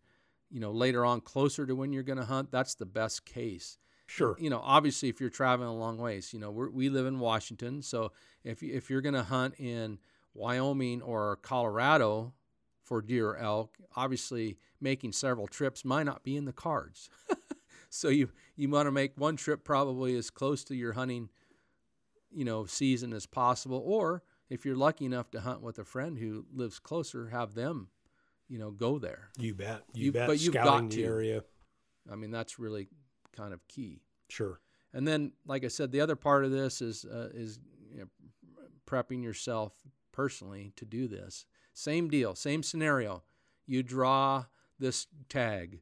you 0.51 0.59
know 0.59 0.71
later 0.71 1.05
on 1.05 1.21
closer 1.21 1.65
to 1.65 1.75
when 1.75 1.93
you're 1.93 2.03
going 2.03 2.19
to 2.19 2.25
hunt 2.25 2.51
that's 2.51 2.75
the 2.75 2.85
best 2.85 3.25
case. 3.25 3.77
Sure. 4.09 4.37
You 4.39 4.49
know, 4.49 4.61
obviously, 4.63 5.09
if 5.09 5.19
you're 5.19 5.29
traveling 5.29 5.69
a 5.69 5.75
long 5.75 5.97
ways, 5.97 6.31
you 6.33 6.39
know, 6.39 6.49
we're, 6.49 6.69
we 6.69 6.87
live 6.89 7.05
in 7.05 7.19
Washington, 7.19 7.81
so 7.81 8.11
if 8.43 8.63
you- 8.63 8.73
if 8.73 8.89
you're 8.89 9.01
going 9.01 9.15
to 9.15 9.23
hunt 9.23 9.55
in 9.59 9.99
Wyoming 10.33 11.01
or 11.01 11.35
Colorado 11.37 12.33
for 12.83 13.01
deer 13.01 13.31
or 13.31 13.37
elk, 13.37 13.75
obviously 13.97 14.57
making 14.79 15.11
several 15.11 15.45
trips 15.47 15.83
might 15.83 16.03
not 16.03 16.23
be 16.23 16.37
in 16.37 16.45
the 16.45 16.53
cards. 16.53 17.09
so 17.89 18.07
you 18.09 18.29
you 18.55 18.69
want 18.69 18.87
to 18.87 18.91
make 18.91 19.17
one 19.17 19.35
trip 19.35 19.63
probably 19.65 20.15
as 20.15 20.29
close 20.29 20.63
to 20.65 20.75
your 20.75 20.93
hunting, 20.93 21.29
you 22.31 22.45
know, 22.45 22.65
season 22.65 23.13
as 23.13 23.25
possible, 23.25 23.81
or 23.85 24.23
if 24.49 24.65
you're 24.65 24.75
lucky 24.75 25.05
enough 25.05 25.29
to 25.31 25.41
hunt 25.41 25.61
with 25.61 25.79
a 25.79 25.83
friend 25.83 26.17
who 26.17 26.45
lives 26.53 26.79
closer, 26.79 27.29
have 27.29 27.53
them, 27.53 27.89
you 28.47 28.57
know, 28.59 28.71
go 28.71 28.97
there. 28.99 29.29
You 29.37 29.53
bet. 29.53 29.83
You, 29.93 30.05
You- 30.05 30.11
bet. 30.11 30.27
but 30.27 30.39
you've 30.39 30.53
got 30.53 30.65
Scouting 30.65 30.89
the 30.89 30.95
to. 30.97 31.03
area. 31.03 31.43
I 32.11 32.15
mean, 32.15 32.31
that's 32.31 32.57
really 32.59 32.87
kind 33.35 33.53
of 33.53 33.67
key. 33.67 34.01
Sure. 34.29 34.59
And 34.93 35.07
then, 35.07 35.33
like 35.45 35.63
I 35.65 35.67
said, 35.67 35.91
the 35.91 36.01
other 36.01 36.15
part 36.15 36.45
of 36.45 36.51
this 36.51 36.81
is 36.81 37.03
uh, 37.05 37.29
is 37.33 37.59
you 37.91 37.99
know, 37.99 38.07
prepping 38.85 39.23
yourself 39.23 39.73
personally 40.13 40.71
to 40.77 40.85
do 40.85 41.07
this. 41.07 41.45
Same 41.73 42.09
deal, 42.09 42.33
same 42.35 42.63
scenario. 42.63 43.23
You 43.65 43.83
draw 43.83 44.45
this 44.79 45.07
tag. 45.29 45.81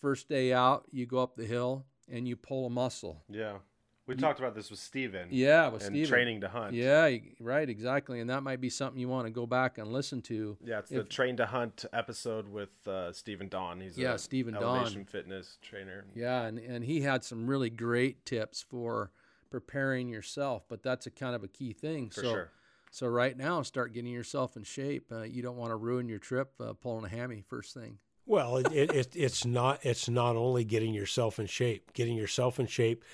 First 0.00 0.28
day 0.28 0.52
out, 0.52 0.86
you 0.90 1.06
go 1.06 1.18
up 1.18 1.36
the 1.36 1.44
hill 1.46 1.84
and 2.10 2.26
you 2.26 2.34
pull 2.36 2.66
a 2.66 2.70
muscle. 2.70 3.22
Yeah. 3.28 3.58
We 4.06 4.16
talked 4.16 4.40
about 4.40 4.54
this 4.54 4.68
with 4.68 4.80
Steven. 4.80 5.28
Yeah, 5.30 5.68
with 5.68 5.82
and 5.82 5.92
Steven. 5.92 6.08
training 6.08 6.40
to 6.40 6.48
hunt. 6.48 6.74
Yeah, 6.74 7.16
right, 7.38 7.68
exactly. 7.68 8.18
And 8.20 8.28
that 8.30 8.42
might 8.42 8.60
be 8.60 8.68
something 8.68 8.98
you 9.00 9.08
want 9.08 9.26
to 9.26 9.30
go 9.30 9.46
back 9.46 9.78
and 9.78 9.92
listen 9.92 10.20
to. 10.22 10.56
Yeah, 10.64 10.80
it's 10.80 10.90
the 10.90 11.04
train 11.04 11.36
to 11.36 11.46
hunt 11.46 11.84
episode 11.92 12.48
with 12.48 12.70
uh, 12.88 13.12
Stephen 13.12 13.48
Don. 13.48 13.80
He's 13.80 13.96
Yeah, 13.96 14.14
a 14.14 14.18
Stephen 14.18 14.56
elevation 14.56 15.02
Don. 15.02 15.04
fitness 15.04 15.58
trainer. 15.62 16.04
Yeah, 16.14 16.42
and, 16.42 16.58
and 16.58 16.84
he 16.84 17.02
had 17.02 17.22
some 17.22 17.46
really 17.46 17.70
great 17.70 18.26
tips 18.26 18.60
for 18.68 19.12
preparing 19.50 20.08
yourself. 20.08 20.64
But 20.68 20.82
that's 20.82 21.06
a 21.06 21.10
kind 21.10 21.36
of 21.36 21.44
a 21.44 21.48
key 21.48 21.72
thing. 21.72 22.10
For 22.10 22.22
so 22.22 22.30
sure. 22.32 22.50
so 22.90 23.06
right 23.06 23.36
now, 23.36 23.62
start 23.62 23.92
getting 23.94 24.12
yourself 24.12 24.56
in 24.56 24.64
shape. 24.64 25.12
Uh, 25.12 25.22
you 25.22 25.42
don't 25.42 25.56
want 25.56 25.70
to 25.70 25.76
ruin 25.76 26.08
your 26.08 26.18
trip 26.18 26.52
uh, 26.58 26.72
pulling 26.72 27.04
a 27.04 27.08
hammy 27.08 27.44
first 27.46 27.72
thing. 27.72 27.98
Well, 28.26 28.56
it, 28.56 28.72
it, 28.72 28.92
it, 28.92 29.08
it's 29.14 29.44
not 29.44 29.78
it's 29.84 30.08
not 30.08 30.34
only 30.36 30.64
getting 30.64 30.92
yourself 30.92 31.38
in 31.38 31.46
shape. 31.46 31.92
Getting 31.92 32.16
yourself 32.16 32.58
in 32.58 32.66
shape 32.66 33.04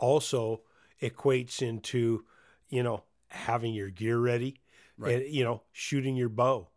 also 0.00 0.62
equates 1.00 1.62
into, 1.62 2.24
you 2.68 2.82
know, 2.82 3.04
having 3.28 3.72
your 3.74 3.90
gear 3.90 4.18
ready, 4.18 4.60
Right. 4.98 5.22
and 5.22 5.32
you 5.34 5.44
know, 5.44 5.62
shooting 5.72 6.16
your 6.16 6.28
bow, 6.28 6.68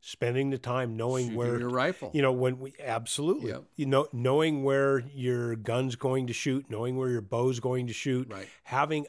spending 0.00 0.50
the 0.50 0.58
time 0.58 0.96
knowing 0.96 1.24
Shooting 1.26 1.38
where 1.38 1.58
your 1.58 1.68
rifle. 1.70 2.10
you 2.12 2.20
know 2.22 2.32
when 2.32 2.58
we 2.58 2.74
absolutely 2.80 3.50
Yep. 3.50 3.64
you 3.76 3.86
know 3.86 4.08
knowing 4.12 4.62
where 4.64 4.98
your 5.14 5.56
gun's 5.56 5.96
going 5.96 6.26
to 6.26 6.32
shoot, 6.32 6.68
knowing 6.68 6.96
where 6.96 7.08
your 7.08 7.20
bow's 7.22 7.60
going 7.60 7.86
to 7.86 7.92
shoot, 7.92 8.28
Right. 8.30 8.48
having 8.64 9.06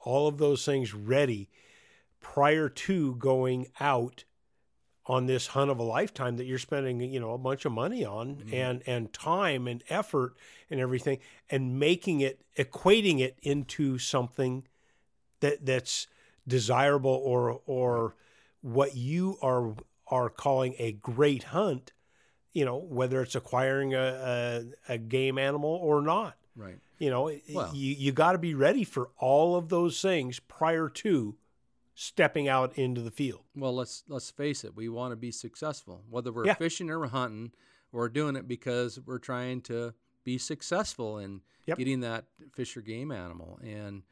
all 0.00 0.26
of 0.28 0.38
those 0.38 0.64
things 0.64 0.94
ready 0.94 1.48
prior 2.20 2.68
to 2.68 3.14
going 3.16 3.66
out 3.80 4.24
on 5.08 5.24
this 5.26 5.46
hunt 5.48 5.70
of 5.70 5.78
a 5.78 5.82
lifetime 5.82 6.36
that 6.36 6.44
you're 6.44 6.58
spending 6.58 7.00
you 7.00 7.18
know 7.18 7.32
a 7.32 7.38
bunch 7.38 7.64
of 7.64 7.72
money 7.72 8.04
on 8.04 8.36
Mm-hmm. 8.36 8.54
and 8.54 8.82
and 8.86 9.12
time 9.12 9.66
and 9.66 9.82
effort 9.88 10.34
and 10.70 10.78
everything 10.80 11.18
and 11.50 11.78
making 11.80 12.20
it 12.20 12.40
equating 12.56 13.18
it 13.20 13.36
into 13.42 13.98
something 13.98 14.64
that 15.40 15.64
that's 15.64 16.06
desirable 16.46 17.20
or 17.24 17.60
or 17.66 18.14
what 18.60 18.96
you 18.96 19.38
are 19.42 19.74
are 20.08 20.28
calling 20.30 20.74
a 20.78 20.92
great 20.92 21.44
hunt 21.44 21.92
you 22.52 22.64
know 22.64 22.76
whether 22.76 23.22
it's 23.22 23.34
acquiring 23.34 23.94
a 23.94 24.64
a, 24.88 24.94
a 24.94 24.98
game 24.98 25.38
animal 25.38 25.70
or 25.70 26.00
not 26.02 26.36
Right. 26.56 26.78
you 26.98 27.08
know 27.10 27.30
Well- 27.52 27.74
you 27.74 27.94
you 27.94 28.12
got 28.12 28.32
to 28.32 28.38
be 28.38 28.54
ready 28.54 28.84
for 28.84 29.10
all 29.18 29.56
of 29.56 29.68
those 29.68 30.00
things 30.02 30.40
prior 30.40 30.88
to 30.88 31.36
stepping 32.02 32.46
out 32.48 32.78
into 32.78 33.00
the 33.00 33.10
field 33.10 33.40
Well, 33.56 33.74
let's 33.74 34.04
let's 34.06 34.30
face 34.30 34.62
it. 34.62 34.76
We 34.76 34.88
want 34.88 35.10
to 35.10 35.16
be 35.16 35.32
successful, 35.32 36.04
whether 36.08 36.30
we're 36.32 36.46
Yeah. 36.46 36.54
fishing 36.54 36.90
or 36.90 37.00
we're 37.00 37.08
hunting. 37.08 37.50
We're 37.90 38.08
doing 38.08 38.36
it 38.36 38.46
because 38.46 39.00
we're 39.04 39.18
trying 39.18 39.62
to 39.62 39.94
be 40.22 40.38
successful 40.38 41.18
in 41.18 41.40
Yep. 41.66 41.78
getting 41.78 42.00
that 42.00 42.26
fish 42.54 42.76
or 42.76 42.82
game 42.82 43.10
animal. 43.10 43.58
And 43.64 44.04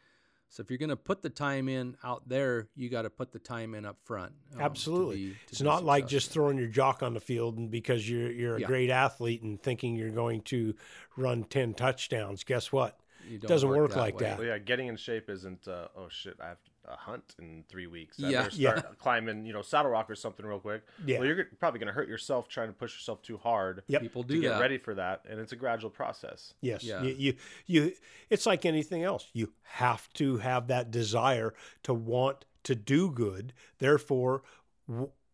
so, 0.49 0.63
if 0.63 0.71
you're 0.71 0.79
going 0.79 0.89
to 0.91 0.97
put 0.97 1.23
the 1.23 1.31
time 1.31 1.69
in 1.69 1.97
out 2.03 2.29
there, 2.29 2.69
you 2.75 2.89
got 2.89 3.03
to 3.03 3.11
put 3.11 3.31
the 3.33 3.39
time 3.39 3.73
in 3.75 3.85
up 3.87 3.99
front. 4.05 4.33
um, 4.53 4.59
to 4.59 4.65
Absolutely. 4.65 5.17
be- 5.29 5.31
to 5.33 5.37
it's 5.51 5.59
be 5.61 5.65
not 5.65 5.85
like 5.85 6.09
just 6.09 6.31
throwing 6.33 6.59
your 6.59 6.67
jock 6.69 7.03
on 7.05 7.15
the 7.15 7.21
field 7.21 7.57
and 7.57 7.71
because 7.71 8.09
you're 8.11 8.33
you're 8.33 8.57
a 8.57 8.61
Yeah. 8.63 8.67
great 8.67 8.91
athlete 8.91 9.43
and 9.43 9.63
thinking 9.63 9.95
you're 9.95 10.11
going 10.11 10.41
to 10.43 10.75
run 11.17 11.45
10 11.45 11.73
touchdowns. 11.73 12.43
Guess 12.43 12.73
what? 12.73 12.99
It 13.31 13.43
doesn't 13.43 13.69
work 13.69 13.91
that 13.91 13.97
like 13.99 14.15
way. 14.17 14.25
that. 14.25 14.39
Well, 14.39 14.47
yeah, 14.49 14.59
getting 14.59 14.89
in 14.89 14.97
shape 14.97 15.29
isn't. 15.31 15.67
Uh, 15.69 15.89
oh 15.97 16.09
shit, 16.09 16.37
I 16.41 16.49
have 16.49 16.59
a 16.89 16.97
hunt 16.97 17.35
in 17.39 17.65
three 17.69 17.87
weeks. 17.87 18.23
I 18.23 18.29
Yeah. 18.31 18.43
better 18.45 18.51
start 18.57 18.99
climbing, 18.99 19.45
you 19.47 19.53
know, 19.53 19.63
saddle 19.63 19.91
rock 19.91 20.09
or 20.11 20.15
something 20.15 20.45
real 20.47 20.61
quick. 20.61 20.83
Yeah. 21.05 21.19
Well, 21.19 21.27
you're 21.29 21.45
probably 21.59 21.81
going 21.81 21.89
to 21.89 21.93
hurt 21.93 22.09
yourself 22.09 22.49
trying 22.49 22.69
to 22.69 22.73
push 22.73 22.95
yourself 22.95 23.23
too 23.23 23.37
hard 23.39 23.83
Yep. 23.89 24.03
People 24.03 24.23
to 24.23 24.29
do 24.35 24.41
get 24.41 24.51
that. 24.51 24.61
ready 24.61 24.79
for 24.79 24.95
that, 24.95 25.25
and 25.29 25.41
it's 25.41 25.53
a 25.53 25.57
gradual 25.57 25.91
process. 25.91 26.55
Yes. 26.61 26.85
Yeah. 26.85 27.03
You, 27.03 27.15
you 27.19 27.35
you 27.67 27.93
it's 28.31 28.47
like 28.47 28.65
anything 28.65 29.03
else. 29.03 29.29
You 29.33 29.53
have 29.63 30.13
to 30.15 30.39
have 30.39 30.69
that 30.69 30.91
desire 30.91 31.55
to 31.83 31.93
want 31.95 32.45
to 32.65 32.75
do 32.75 33.11
good. 33.11 33.53
Therefore, 33.79 34.43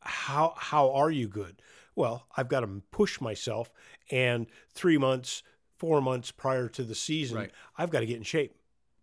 how 0.00 0.54
how 0.56 0.90
are 0.92 1.10
you 1.10 1.28
good? 1.28 1.62
Well, 1.94 2.26
I've 2.36 2.48
got 2.48 2.60
to 2.60 2.82
push 2.90 3.20
myself 3.20 3.70
and 4.10 4.46
3 4.72 4.96
months, 4.96 5.42
4 5.76 6.00
months 6.00 6.30
prior 6.30 6.68
to 6.70 6.82
the 6.84 6.94
season, 6.94 7.36
Right. 7.36 7.50
I've 7.76 7.90
got 7.90 8.00
to 8.00 8.06
get 8.06 8.16
in 8.16 8.22
shape. 8.22 8.56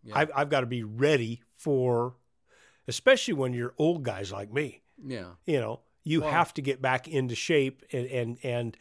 Yeah. 0.03 0.17
I've 0.17 0.31
I've 0.35 0.49
got 0.49 0.61
to 0.61 0.65
be 0.65 0.83
ready 0.83 1.41
for 1.55 2.15
especially 2.89 3.33
when 3.35 3.53
you're 3.53 3.73
old 3.77 4.03
guys 4.03 4.31
like 4.31 4.51
me. 4.51 4.81
yeah. 5.15 5.29
you 5.45 5.59
know 5.59 5.79
you 6.03 6.21
Well- 6.21 6.31
have 6.31 6.53
to 6.55 6.61
get 6.61 6.81
back 6.81 7.07
into 7.07 7.35
shape 7.35 7.83
and 7.93 8.05
and 8.07 8.37
and 8.43 8.77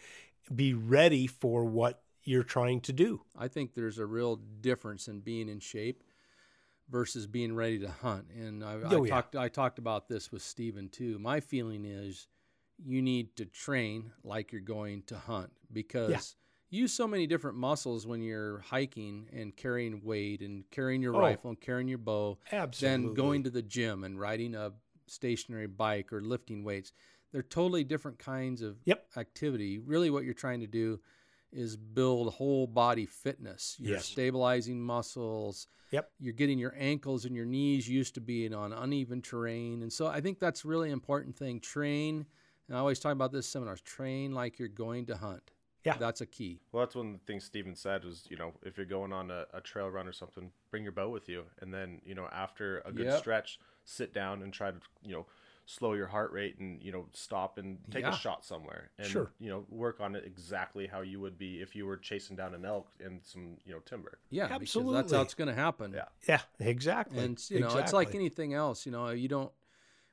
be 0.54 0.72
ready 0.74 1.26
for 1.26 1.64
what 1.64 2.02
you're 2.24 2.42
trying 2.56 2.80
to 2.88 2.92
do 2.92 3.20
I 3.36 3.48
think 3.48 3.74
there's 3.74 3.98
a 3.98 4.06
real 4.06 4.36
difference 4.68 5.08
in 5.08 5.20
being 5.20 5.48
in 5.48 5.60
shape 5.60 6.02
versus 6.90 7.26
being 7.26 7.54
ready 7.54 7.78
to 7.80 7.90
hunt. 7.90 8.26
And 8.34 8.64
I, 8.64 8.74
Oh, 8.84 9.02
I 9.04 9.06
yeah. 9.06 9.10
talked 9.14 9.36
I 9.36 9.48
talked 9.48 9.78
about 9.78 10.08
this 10.08 10.32
with 10.32 10.42
Steven 10.42 10.88
too. 10.88 11.18
My 11.18 11.40
feeling 11.40 11.84
is 11.84 12.26
you 12.82 13.02
need 13.02 13.36
to 13.36 13.44
train 13.44 14.12
like 14.24 14.52
you're 14.52 14.60
going 14.78 15.02
to 15.08 15.16
hunt 15.18 15.50
because 15.72 16.36
use 16.70 16.92
so 16.92 17.06
many 17.08 17.26
different 17.26 17.56
muscles 17.56 18.06
when 18.06 18.20
you're 18.22 18.58
hiking 18.60 19.28
and 19.32 19.56
carrying 19.56 20.02
weight 20.04 20.40
and 20.42 20.68
carrying 20.70 21.02
your 21.02 21.14
Oh. 21.14 21.18
rifle 21.18 21.50
and 21.50 21.60
carrying 21.60 21.88
your 21.88 21.98
bow 21.98 22.38
absolutely 22.52 23.06
than 23.06 23.14
going 23.14 23.44
to 23.44 23.50
the 23.50 23.62
gym 23.62 24.04
and 24.04 24.18
riding 24.20 24.54
a 24.54 24.72
stationary 25.06 25.66
bike 25.66 26.12
or 26.12 26.20
lifting 26.20 26.64
weights. 26.64 26.92
They're 27.32 27.42
totally 27.42 27.84
different 27.84 28.18
kinds 28.18 28.62
of 28.62 28.78
Yep. 28.84 29.06
activity. 29.16 29.78
Really, 29.78 30.10
what 30.10 30.24
you're 30.24 30.34
trying 30.34 30.60
to 30.60 30.66
do 30.66 31.00
is 31.50 31.76
build 31.76 32.34
whole 32.34 32.66
body 32.66 33.06
fitness. 33.06 33.76
You're 33.78 33.94
Yes. 33.94 34.06
stabilizing 34.06 34.80
muscles. 34.82 35.66
Yep. 35.90 36.12
You're 36.18 36.34
getting 36.34 36.58
your 36.58 36.74
ankles 36.76 37.24
and 37.24 37.34
your 37.34 37.46
knees 37.46 37.88
used 37.88 38.14
to 38.16 38.20
being 38.20 38.52
on 38.52 38.72
uneven 38.74 39.22
terrain. 39.22 39.82
And 39.82 39.90
so 39.92 40.06
I 40.06 40.20
think 40.20 40.38
that's 40.38 40.64
really 40.66 40.90
important 40.90 41.36
thing. 41.36 41.60
Train, 41.60 42.26
and 42.66 42.76
I 42.76 42.80
always 42.80 42.98
talk 42.98 43.12
about 43.12 43.32
this 43.32 43.46
in 43.46 43.50
seminars, 43.50 43.80
train 43.80 44.32
like 44.32 44.58
you're 44.58 44.68
going 44.68 45.06
to 45.06 45.16
hunt. 45.16 45.50
Yeah. 45.84 45.96
That's 45.98 46.20
a 46.20 46.26
key. 46.26 46.60
Well, 46.72 46.84
that's 46.84 46.94
one 46.94 47.06
of 47.06 47.12
the 47.14 47.26
things 47.26 47.44
Steven 47.44 47.74
said 47.74 48.04
was, 48.04 48.26
you 48.28 48.36
know, 48.36 48.52
if 48.62 48.76
you're 48.76 48.86
going 48.86 49.12
on 49.12 49.30
a, 49.30 49.46
a 49.54 49.60
trail 49.60 49.88
run 49.88 50.06
or 50.06 50.12
something, 50.12 50.50
bring 50.70 50.82
your 50.82 50.92
bow 50.92 51.08
with 51.08 51.28
you, 51.28 51.44
and 51.60 51.72
then, 51.72 52.00
you 52.04 52.14
know, 52.14 52.28
after 52.32 52.78
a 52.84 52.92
good 52.92 53.06
Yep. 53.06 53.18
stretch, 53.20 53.58
sit 53.84 54.12
down 54.12 54.42
and 54.42 54.52
try 54.52 54.70
to, 54.70 54.78
you 55.02 55.14
know, 55.14 55.26
slow 55.66 55.92
your 55.92 56.06
heart 56.06 56.32
rate 56.32 56.58
and 56.60 56.82
you 56.82 56.90
know 56.90 57.04
stop 57.12 57.58
and 57.58 57.76
take 57.90 58.04
Yeah. 58.04 58.14
a 58.14 58.16
shot 58.16 58.42
somewhere 58.42 58.90
and 58.98 59.10
Sure. 59.10 59.30
you 59.38 59.50
know 59.50 59.66
work 59.68 60.00
on 60.00 60.16
it 60.16 60.24
exactly 60.24 60.86
how 60.86 61.02
you 61.02 61.20
would 61.20 61.36
be 61.36 61.60
if 61.60 61.76
you 61.76 61.84
were 61.84 61.98
chasing 61.98 62.34
down 62.34 62.54
an 62.54 62.64
elk 62.64 62.88
in 63.00 63.20
some 63.22 63.58
you 63.66 63.74
know 63.74 63.78
timber 63.80 64.18
Yeah, 64.30 64.56
because 64.56 64.90
that's 64.90 65.12
how 65.12 65.20
it's 65.20 65.34
going 65.34 65.48
to 65.48 65.54
happen. 65.54 65.92
Yeah. 65.94 66.04
yeah 66.26 66.40
exactly 66.58 67.22
and 67.22 67.38
you 67.50 67.60
know 67.60 67.76
it's 67.76 67.92
like 67.92 68.14
anything 68.14 68.54
else 68.54 68.86
you 68.86 68.92
know 68.92 69.10
you 69.10 69.28
don't 69.28 69.52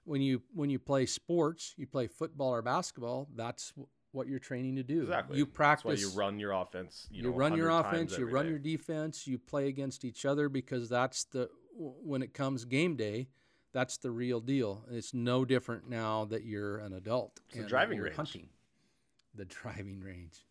when 0.03 0.21
you 0.21 0.41
when 0.53 0.69
you 0.69 0.77
play 0.77 1.05
sports 1.05 1.73
you 1.77 1.87
play 1.87 2.07
football 2.07 2.53
or 2.53 2.61
basketball 2.61 3.27
that's 3.35 3.73
wh- 3.79 3.83
what 4.15 4.27
you're 4.27 4.39
training 4.39 4.75
to 4.77 4.83
do 4.83 5.01
exactly 5.01 5.37
you 5.37 5.45
That's 5.45 5.55
practice 5.55 5.85
why 5.85 5.93
you 5.93 6.09
run 6.17 6.39
your 6.39 6.51
offense 6.53 7.07
you, 7.11 7.17
you 7.17 7.23
know, 7.29 7.35
run 7.35 7.55
your 7.55 7.69
offense 7.69 8.17
you 8.17 8.25
run 8.25 8.45
day. 8.45 8.49
your 8.51 8.59
defense 8.59 9.27
you 9.27 9.37
play 9.37 9.67
against 9.67 10.05
each 10.05 10.25
other 10.25 10.49
because 10.49 10.89
that's 10.89 11.25
the 11.25 11.49
when 11.77 12.21
it 12.23 12.33
comes 12.33 12.65
game 12.65 12.95
day 12.95 13.27
that's 13.73 13.97
the 13.97 14.09
real 14.09 14.39
deal 14.39 14.83
it's 14.89 15.13
no 15.13 15.43
different 15.45 15.89
now 15.89 16.25
that 16.25 16.43
you're 16.45 16.77
an 16.77 16.93
adult 16.93 17.39
the 17.51 17.57
and 17.59 17.65
that 17.65 17.69
driving 17.69 17.97
you're 17.97 18.05
range. 18.05 18.15
hunting 18.15 18.47
the 19.35 19.45
driving 19.59 19.99
range 19.99 20.45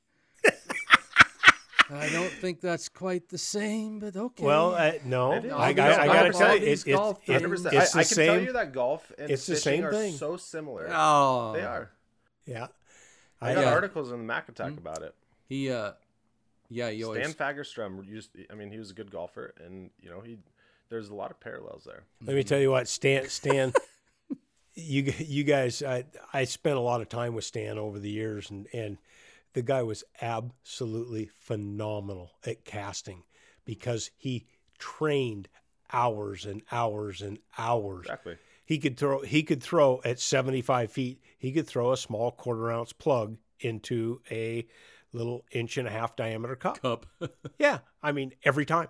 I 1.91 2.09
don't 2.09 2.31
think 2.33 2.63
that's 2.63 2.89
quite 2.89 3.29
the 3.29 3.37
same, 3.37 3.99
but 3.99 4.17
okay. 4.17 4.43
well 4.45 4.75
uh, 4.75 4.93
no 5.05 5.33
I, 5.33 5.39
I, 5.57 5.69
I 5.69 5.73
gotta 5.75 6.33
tell 6.33 6.55
you 6.55 6.65
these 6.65 6.83
it, 6.85 6.93
it, 6.93 6.99
it, 7.27 7.43
it's 7.43 7.45
100%. 7.45 7.67
I, 7.67 7.71
the 7.71 7.77
I 7.77 7.81
can 7.83 8.05
same 8.05 8.27
tell 8.27 8.41
you 8.43 8.53
that 8.55 8.73
golf 8.73 9.13
and 9.19 9.31
it's 9.31 9.45
the 9.47 9.55
fishing 9.55 9.73
same 9.81 9.85
are 9.85 9.93
thing. 9.93 10.13
so 10.15 10.37
similar. 10.39 10.89
oh, 10.91 11.53
They 11.55 11.63
are. 11.63 11.91
yeah 12.47 12.69
I 13.45 13.55
got 13.55 13.61
Yeah. 13.65 13.73
articles 13.73 14.11
in 14.11 14.19
the 14.19 14.25
Mack 14.25 14.49
Attack 14.49 14.79
about 14.79 15.03
it. 15.03 15.15
He, 15.49 15.71
uh, 15.71 15.93
yeah, 16.71 16.91
he 16.91 17.05
always. 17.05 17.31
Stan 17.31 17.55
Fagerstrom 17.57 18.07
used. 18.07 18.31
I 18.51 18.55
mean, 18.55 18.71
he 18.71 18.79
was 18.79 18.91
a 18.91 18.95
good 18.95 19.11
golfer, 19.11 19.55
and 19.65 19.91
you 20.01 20.11
know, 20.11 20.21
he. 20.21 20.39
There's 20.91 21.09
a 21.09 21.15
lot 21.15 21.31
of 21.31 21.41
parallels 21.41 21.85
there. 21.85 22.05
Let 22.25 22.37
me 22.37 22.45
tell 22.45 22.61
you 22.61 22.71
what, 22.71 22.89
Stan. 22.89 23.29
Stan, 23.29 23.73
you 24.75 25.13
you 25.19 25.45
guys, 25.45 25.83
I 25.83 26.05
I 26.33 26.45
spent 26.45 26.77
a 26.77 26.81
lot 26.81 27.01
of 27.01 27.09
time 27.09 27.35
with 27.35 27.45
Stan 27.45 27.79
over 27.79 27.99
the 27.99 28.11
years, 28.11 28.51
and 28.51 28.67
and 28.73 28.99
the 29.53 29.63
guy 29.63 29.83
was 29.83 30.05
absolutely 30.21 31.27
phenomenal 31.27 32.33
at 32.47 32.65
casting 32.65 33.25
because 33.65 34.11
he 34.17 34.47
trained 34.79 35.49
hours 35.93 36.45
and 36.45 36.63
hours 36.73 37.23
and 37.23 37.39
hours. 37.59 38.07
Exactly. 38.07 38.37
He 38.65 38.79
could 38.79 38.97
throw. 38.97 39.21
He 39.23 39.43
could 39.43 39.63
throw 39.63 40.01
at 40.05 40.19
seventy 40.21 40.63
five 40.63 40.91
feet. 40.91 41.21
He 41.39 41.53
could 41.53 41.67
throw 41.67 41.93
a 41.93 41.97
small 41.97 42.31
quarter 42.31 42.71
ounce 42.71 42.93
plug 42.93 43.37
into 43.61 44.21
a 44.31 44.67
little 45.13 45.45
inch 45.53 45.79
and 45.79 45.87
a 45.87 45.91
half 45.91 46.17
diameter 46.17 46.57
cup. 46.57 46.81
Cup. 46.81 47.07
Yeah, 47.59 47.79
I 48.03 48.13
mean 48.13 48.33
every 48.43 48.67
time 48.67 48.89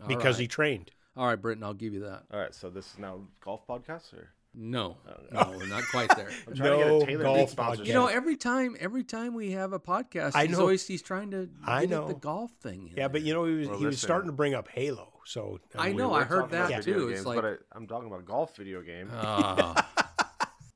All 0.00 0.08
because 0.08 0.38
he 0.38 0.48
trained. 0.48 0.90
All 1.16 1.26
right, 1.26 1.40
Britton, 1.40 1.64
I'll 1.64 1.74
give 1.74 1.94
you 1.94 2.00
that. 2.00 2.24
All 2.32 2.40
right. 2.40 2.54
So 2.54 2.68
this 2.70 2.86
is 2.92 2.98
now 2.98 3.20
golf 3.42 3.66
podcast, 3.66 4.12
or 4.12 4.30
No, 4.58 4.96
Oh, 5.06 5.12
no, 5.52 5.58
we're 5.58 5.66
not 5.66 5.82
quite 5.90 6.08
there. 6.16 6.30
I'm 6.46 6.54
trying 6.54 6.70
to 6.70 6.76
No 6.78 6.98
get 7.00 7.02
a 7.02 7.06
Taylor 7.12 7.24
golf 7.24 7.36
Made 7.36 7.48
sponsorship. 7.50 7.86
You 7.88 7.92
know, 7.92 8.06
every 8.06 8.36
time, 8.36 8.74
every 8.80 9.04
time 9.04 9.34
we 9.34 9.50
have 9.52 9.74
a 9.74 9.78
podcast, 9.78 10.32
I 10.34 10.46
he's 10.46 10.56
know. 10.56 10.62
always 10.62 10.86
he's 10.86 11.02
trying 11.02 11.30
to 11.32 11.50
I 11.64 11.82
get 11.82 11.90
know. 11.90 12.08
the 12.08 12.14
golf 12.14 12.52
thing. 12.62 12.88
in 12.88 12.96
Yeah, 12.96 13.08
but 13.08 13.20
you 13.22 13.34
know 13.34 13.44
he 13.44 13.54
was 13.54 13.68
Well, 13.68 13.78
he 13.78 13.84
was 13.84 13.94
listen. 13.96 14.06
starting 14.06 14.28
to 14.28 14.32
bring 14.32 14.54
up 14.54 14.68
Halo. 14.68 15.12
So 15.26 15.60
I 15.76 15.88
mean, 15.88 15.98
know, 15.98 16.10
We're 16.10 16.20
I 16.20 16.24
heard 16.24 16.50
that 16.50 16.68
video 16.68 16.82
too. 17.00 17.08
It's 17.08 17.16
games, 17.18 17.26
like- 17.26 17.36
but 17.36 17.44
I, 17.44 17.54
I'm 17.76 17.86
talking 17.86 18.06
about 18.08 18.24
golf 18.24 18.56
video 18.56 18.80
game. 18.80 19.10
Ah, 19.14 19.86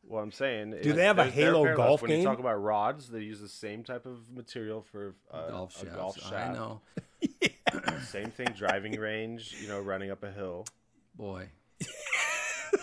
What 0.02 0.20
I'm 0.24 0.32
saying. 0.32 0.74
Do 0.82 0.92
they 0.92 1.04
have 1.04 1.18
a 1.18 1.22
there's- 1.22 1.34
there 1.36 1.44
are 1.44 1.52
Halo 1.52 1.64
parallels. 1.64 1.86
golf 1.88 2.02
when 2.02 2.10
game? 2.10 2.18
you 2.20 2.24
talk 2.26 2.38
about 2.40 2.60
rods, 2.60 3.08
they 3.08 3.20
use 3.20 3.40
the 3.40 3.48
same 3.48 3.82
type 3.84 4.04
of 4.06 4.18
material 4.34 4.82
for 4.82 5.14
uh, 5.32 5.48
golf 5.50 5.76
a 5.76 5.86
shafts. 5.86 5.96
golf 5.96 6.18
I 6.26 6.28
shaft. 6.30 6.54
know. 6.54 6.80
Same 8.08 8.30
thing, 8.30 8.48
driving 8.56 8.98
range. 8.98 9.54
You 9.62 9.68
know, 9.68 9.78
running 9.80 10.10
up 10.10 10.22
a 10.24 10.32
hill. 10.32 10.66
Boy, 11.14 11.48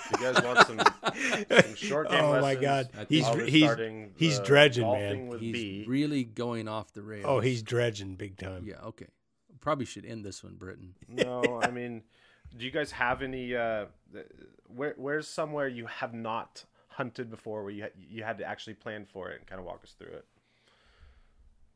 If 0.10 0.20
you 0.22 0.34
guys 0.34 0.44
want 0.44 0.68
some, 0.68 1.62
some 1.62 1.76
short 1.76 2.10
game 2.10 2.24
Oh, 2.24 2.42
my 2.42 2.56
God. 2.56 2.90
He's 3.10 3.26
I'll 3.26 3.38
he's 3.38 3.76
he's 4.16 4.40
dredging, 4.40 4.92
man. 4.92 5.32
He's 5.40 5.54
B. 5.54 5.86
really 5.88 6.24
going 6.24 6.68
off 6.68 6.94
the 6.94 7.02
rails. 7.02 7.26
Oh, 7.28 7.40
he's 7.40 7.62
dredging 7.62 8.16
big 8.16 8.38
time. 8.38 8.66
yeah. 8.66 8.82
Okay, 8.86 9.08
probably 9.60 9.86
should 9.86 10.06
end 10.06 10.24
this 10.26 10.44
one, 10.44 10.56
Britton. 10.56 10.94
no, 11.10 11.60
I 11.62 11.72
mean, 11.72 12.04
do 12.56 12.66
you 12.66 12.72
guys 12.72 12.92
have 12.92 13.22
any? 13.22 13.56
Uh, 13.56 13.86
where 14.68 14.94
where's 14.98 15.28
somewhere 15.28 15.68
you 15.68 15.86
have 15.88 16.14
not 16.14 16.64
hunted 16.90 17.30
before, 17.30 17.64
where 17.64 17.72
you 17.72 17.84
ha- 17.84 17.90
you 18.10 18.24
had 18.24 18.38
to 18.40 18.46
actually 18.46 18.74
plan 18.76 19.06
for 19.06 19.30
it 19.32 19.40
and 19.40 19.48
kind 19.48 19.60
of 19.60 19.66
walk 19.66 19.82
us 19.84 19.92
through 19.98 20.14
it? 20.14 20.26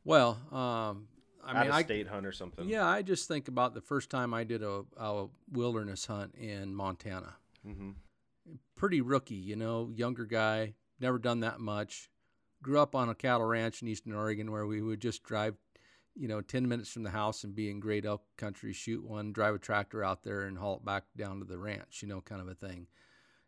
Well, 0.04 0.38
um, 0.50 1.06
I 1.44 1.50
Out 1.50 1.56
mean, 1.60 1.66
of 1.68 1.74
I 1.74 1.82
state 1.82 2.08
hunt 2.08 2.26
or 2.26 2.32
something. 2.32 2.68
yeah, 2.68 2.86
I 2.86 3.02
just 3.02 3.28
think 3.28 3.48
about 3.48 3.74
the 3.74 3.80
first 3.80 4.10
time 4.10 4.34
I 4.34 4.44
did 4.44 4.62
a, 4.62 4.82
a 4.96 5.26
wilderness 5.52 6.06
hunt 6.06 6.34
in 6.34 6.74
Montana. 6.74 7.34
hmm 7.64 7.90
Pretty 8.76 9.00
rookie, 9.00 9.34
you 9.34 9.56
know, 9.56 9.90
younger 9.94 10.24
guy, 10.24 10.74
never 10.98 11.18
done 11.18 11.40
that 11.40 11.60
much. 11.60 12.10
Grew 12.62 12.80
up 12.80 12.94
on 12.94 13.08
a 13.08 13.14
cattle 13.14 13.46
ranch 13.46 13.82
in 13.82 13.88
Eastern 13.88 14.14
Oregon 14.14 14.50
where 14.50 14.66
we 14.66 14.82
would 14.82 15.00
just 15.00 15.22
drive, 15.22 15.56
you 16.14 16.28
know, 16.28 16.40
10 16.40 16.68
minutes 16.68 16.92
from 16.92 17.02
the 17.02 17.10
house 17.10 17.44
and 17.44 17.54
be 17.54 17.70
in 17.70 17.80
great 17.80 18.04
elk 18.04 18.22
country, 18.36 18.72
shoot 18.72 19.04
one, 19.04 19.32
drive 19.32 19.54
a 19.54 19.58
tractor 19.58 20.02
out 20.02 20.22
there 20.22 20.42
and 20.42 20.58
haul 20.58 20.76
it 20.76 20.84
back 20.84 21.04
down 21.16 21.38
to 21.38 21.44
the 21.44 21.58
ranch, 21.58 22.02
you 22.02 22.08
know, 22.08 22.20
kind 22.20 22.40
of 22.40 22.48
a 22.48 22.54
thing. 22.54 22.86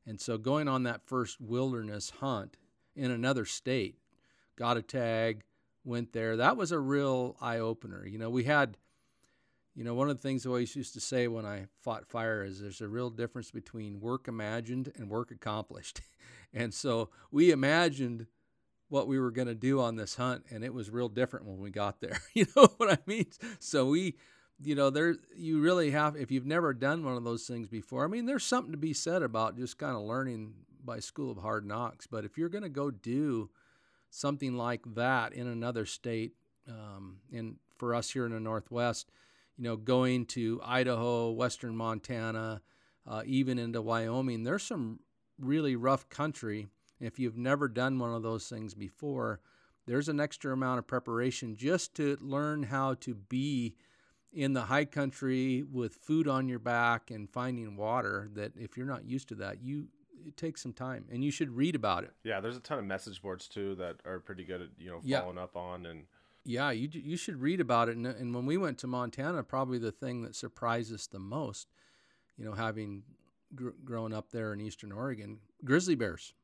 And 0.07 0.21
so 0.21 0.37
going 0.39 0.69
on 0.69 0.83
that 0.83 1.07
first 1.07 1.41
wilderness 1.41 2.11
hunt 2.21 2.57
in 2.95 3.11
another 3.11 3.45
state, 3.45 3.99
got 4.57 4.77
a 4.77 4.83
tag, 4.83 5.43
went 5.85 6.13
there. 6.13 6.37
That 6.37 6.57
was 6.57 6.73
a 6.73 6.79
real 6.79 7.37
eye 7.41 7.59
opener. 7.59 8.07
You 8.07 8.19
know, 8.19 8.31
we 8.31 8.45
had, 8.45 8.77
you 9.75 9.83
know, 9.83 9.95
one 9.95 10.09
of 10.09 10.17
the 10.17 10.23
things 10.23 10.47
I 10.47 10.49
always 10.49 10.77
used 10.77 10.95
to 10.95 11.01
say 11.01 11.27
when 11.27 11.45
I 11.45 11.67
fought 11.83 12.07
fire 12.07 12.45
is 12.45 12.61
there's 12.61 12.81
a 12.81 12.89
real 12.89 13.11
difference 13.11 13.51
between 13.51 14.01
work 14.01 14.29
imagined 14.29 14.93
and 14.97 15.11
work 15.11 15.31
accomplished. 15.31 16.01
and 16.55 16.73
so 16.73 17.11
we 17.33 17.51
imagined 17.51 18.27
what 18.89 19.09
we 19.09 19.19
were 19.19 19.33
going 19.33 19.49
to 19.49 19.55
do 19.55 19.81
on 19.81 19.97
this 19.97 20.15
hunt, 20.15 20.45
and 20.51 20.63
it 20.63 20.73
was 20.73 20.91
real 20.91 21.09
different 21.09 21.47
when 21.47 21.59
we 21.59 21.71
got 21.71 22.01
there. 22.01 22.21
you 22.35 22.47
know 22.55 22.69
what 22.77 22.93
I 22.93 22.99
mean? 23.07 23.27
So 23.59 23.87
we, 23.87 24.17
you 24.63 24.77
know, 24.77 24.91
there 24.91 25.17
you 25.35 25.61
really 25.61 25.91
have 25.91 26.15
if 26.15 26.31
you've 26.31 26.47
never 26.47 26.73
done 26.73 27.05
one 27.05 27.17
of 27.17 27.25
those 27.25 27.45
things 27.45 27.67
before. 27.67 28.05
I 28.05 28.09
mean, 28.09 28.27
there's 28.27 28.45
something 28.45 28.73
to 28.73 28.79
be 28.79 28.93
said 28.93 29.23
about 29.23 29.57
just 29.57 29.79
kind 29.79 29.97
of 29.97 30.03
learning 30.03 30.55
by 30.85 31.01
school 31.01 31.33
of 31.33 31.39
hard 31.39 31.67
knocks. 31.67 32.07
But 32.07 32.25
if 32.25 32.39
you're 32.39 32.49
going 32.49 32.63
to 32.63 32.69
go 32.69 32.91
do 32.93 33.51
something 34.11 34.55
like 34.55 34.83
that 34.95 35.33
in 35.33 35.49
another 35.49 35.87
state, 35.87 36.35
um, 36.69 37.19
and 37.33 37.57
for 37.77 37.95
us 37.95 38.11
here 38.11 38.27
in 38.27 38.33
the 38.33 38.41
Northwest, 38.41 39.11
you 39.57 39.65
know, 39.65 39.77
going 39.77 40.27
to 40.27 40.61
Idaho, 40.65 41.31
Western 41.31 41.77
Montana, 41.77 42.61
uh, 43.07 43.23
even 43.27 43.59
into 43.59 43.81
Wyoming, 43.83 44.45
there's 44.45 44.63
some 44.63 45.01
really 45.39 45.77
rough 45.77 46.09
country. 46.09 46.69
If 47.01 47.19
you've 47.19 47.37
never 47.37 47.69
done 47.69 47.99
one 47.99 48.15
of 48.15 48.23
those 48.23 48.49
things 48.49 48.75
before, 48.75 49.41
there's 49.87 50.09
an 50.09 50.21
extra 50.21 50.53
amount 50.53 50.79
of 50.79 50.87
preparation 50.87 51.55
just 51.55 51.95
to 51.97 52.17
learn 52.21 52.65
how 52.65 52.95
to 52.95 53.15
be 53.15 53.75
in 54.33 54.53
the 54.55 54.63
high 54.63 54.85
country 54.87 55.63
with 55.63 55.95
food 55.95 56.27
on 56.27 56.49
your 56.49 56.59
back 56.59 57.11
and 57.11 57.31
finding 57.31 57.77
water 57.77 58.29
that 58.35 58.53
if 58.57 58.77
you're 58.77 58.87
not 58.87 59.05
used 59.05 59.29
to 59.29 59.35
that, 59.37 59.63
you 59.63 59.89
it 60.27 60.39
takes 60.39 60.63
some 60.63 60.73
time 60.73 61.05
and 61.13 61.23
you 61.23 61.31
should 61.31 61.51
read 61.51 61.75
about 61.75 62.03
it. 62.03 62.13
Yeah, 62.25 62.41
there's 62.41 62.57
a 62.57 62.61
ton 62.61 62.79
of 62.79 62.87
message 62.87 63.21
boards 63.21 63.47
too 63.47 63.75
that 63.75 63.97
are 64.07 64.19
pretty 64.21 64.43
good 64.45 64.63
at 64.63 64.69
you 64.79 64.89
know 64.91 65.01
Yeah. 65.05 65.21
following 65.21 65.39
up 65.39 65.55
on 65.55 65.85
and 65.87 66.07
Yeah, 66.45 66.71
you 66.73 66.89
you 66.93 67.17
should 67.17 67.41
read 67.41 67.61
about 67.61 67.89
it. 67.89 67.97
And, 67.97 68.07
and 68.07 68.35
when 68.35 68.45
we 68.47 68.57
went 68.57 68.79
to 68.79 68.87
Montana, 68.87 69.43
probably 69.43 69.79
the 69.79 69.93
thing 69.93 70.23
that 70.23 70.37
surprised 70.37 70.93
us 70.93 71.07
the 71.07 71.19
most, 71.19 71.69
you 72.37 72.45
know, 72.45 72.53
having 72.53 73.03
gr- 73.55 73.71
grown 73.85 74.13
up 74.13 74.31
there 74.31 74.53
in 74.53 74.61
Eastern 74.61 74.93
Oregon, 74.93 75.39
grizzly 75.65 75.95
bears. 75.95 76.35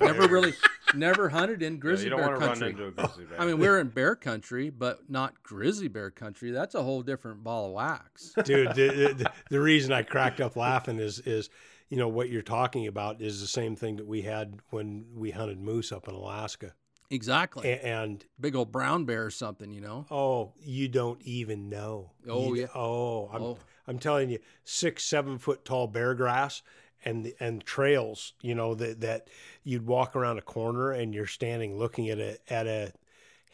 never 0.00 0.26
really, 0.28 0.54
never 0.94 1.28
hunted 1.28 1.62
in 1.62 1.74
Yeah, 1.74 1.78
grizzly 1.80 2.04
you 2.04 2.10
don't 2.10 2.20
bear 2.20 2.28
want 2.30 2.40
run 2.40 2.48
country. 2.50 2.70
into 2.70 2.86
a 2.86 2.90
grizzly 2.92 3.24
bear. 3.24 3.40
I 3.40 3.46
mean, 3.46 3.58
we're 3.58 3.80
in 3.80 3.88
bear 3.88 4.14
country, 4.14 4.70
but 4.70 5.10
not 5.10 5.42
grizzly 5.42 5.88
bear 5.88 6.10
country. 6.10 6.50
That's 6.50 6.74
a 6.74 6.82
whole 6.82 7.02
different 7.02 7.42
ball 7.44 7.66
of 7.66 7.72
wax. 7.72 8.32
dude. 8.44 8.68
The, 8.74 9.14
the, 9.18 9.32
the 9.50 9.60
reason 9.60 9.92
I 9.92 10.02
cracked 10.02 10.40
up 10.40 10.56
laughing 10.56 10.98
is 10.98 11.18
is 11.20 11.50
you 11.90 11.96
know 11.98 12.08
what 12.08 12.30
you're 12.30 12.42
talking 12.42 12.86
about 12.86 13.20
is 13.20 13.40
the 13.40 13.46
same 13.46 13.76
thing 13.76 13.96
that 13.96 14.06
we 14.06 14.22
had 14.22 14.60
when 14.70 15.04
we 15.14 15.30
hunted 15.30 15.60
moose 15.60 15.92
up 15.92 16.08
in 16.08 16.14
Alaska, 16.14 16.74
Exactly. 17.10 17.68
A- 17.68 17.84
and 17.84 18.24
Big 18.40 18.56
old 18.56 18.72
brown 18.72 19.04
bear 19.04 19.26
or 19.26 19.30
something, 19.30 19.70
you 19.70 19.80
know. 19.80 20.06
oh, 20.10 20.52
you 20.60 20.88
don't 20.88 21.20
even 21.22 21.68
know. 21.68 22.12
Oh, 22.28 22.54
You- 22.54 22.62
yeah. 22.62 22.66
Oh, 22.74 23.28
I'm 23.32 23.42
Oh. 23.42 23.58
I'm 23.86 23.98
telling 23.98 24.30
you, 24.30 24.38
six 24.64 25.04
seven 25.04 25.38
foot 25.38 25.64
tall 25.64 25.86
bear 25.86 26.14
grass. 26.14 26.62
And, 27.06 27.34
and 27.38 27.62
trails, 27.66 28.32
you 28.40 28.54
know 28.54 28.74
that 28.76 29.02
that 29.02 29.28
you'd 29.62 29.86
walk 29.86 30.16
around 30.16 30.38
a 30.38 30.42
corner 30.42 30.90
and 30.90 31.12
you're 31.14 31.26
standing 31.26 31.78
looking 31.78 32.08
at 32.08 32.18
a 32.18 32.38
at 32.50 32.66
a 32.66 32.92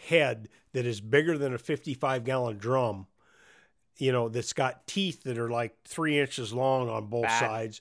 head 0.07 0.49
that 0.73 0.87
is 0.87 1.01
bigger 1.01 1.37
than 1.37 1.53
a 1.53 1.59
55 1.59 2.23
gallon 2.23 2.59
drum, 2.59 3.09
you 3.97 4.13
know, 4.13 4.29
that's 4.29 4.53
got 4.53 4.87
teeth 4.87 5.25
that 5.25 5.37
are 5.37 5.51
like 5.51 5.77
three 5.85 6.21
inches 6.21 6.53
long 6.53 6.89
on 6.89 7.07
both 7.07 7.25
Bad. 7.25 7.41
sides. 7.41 7.81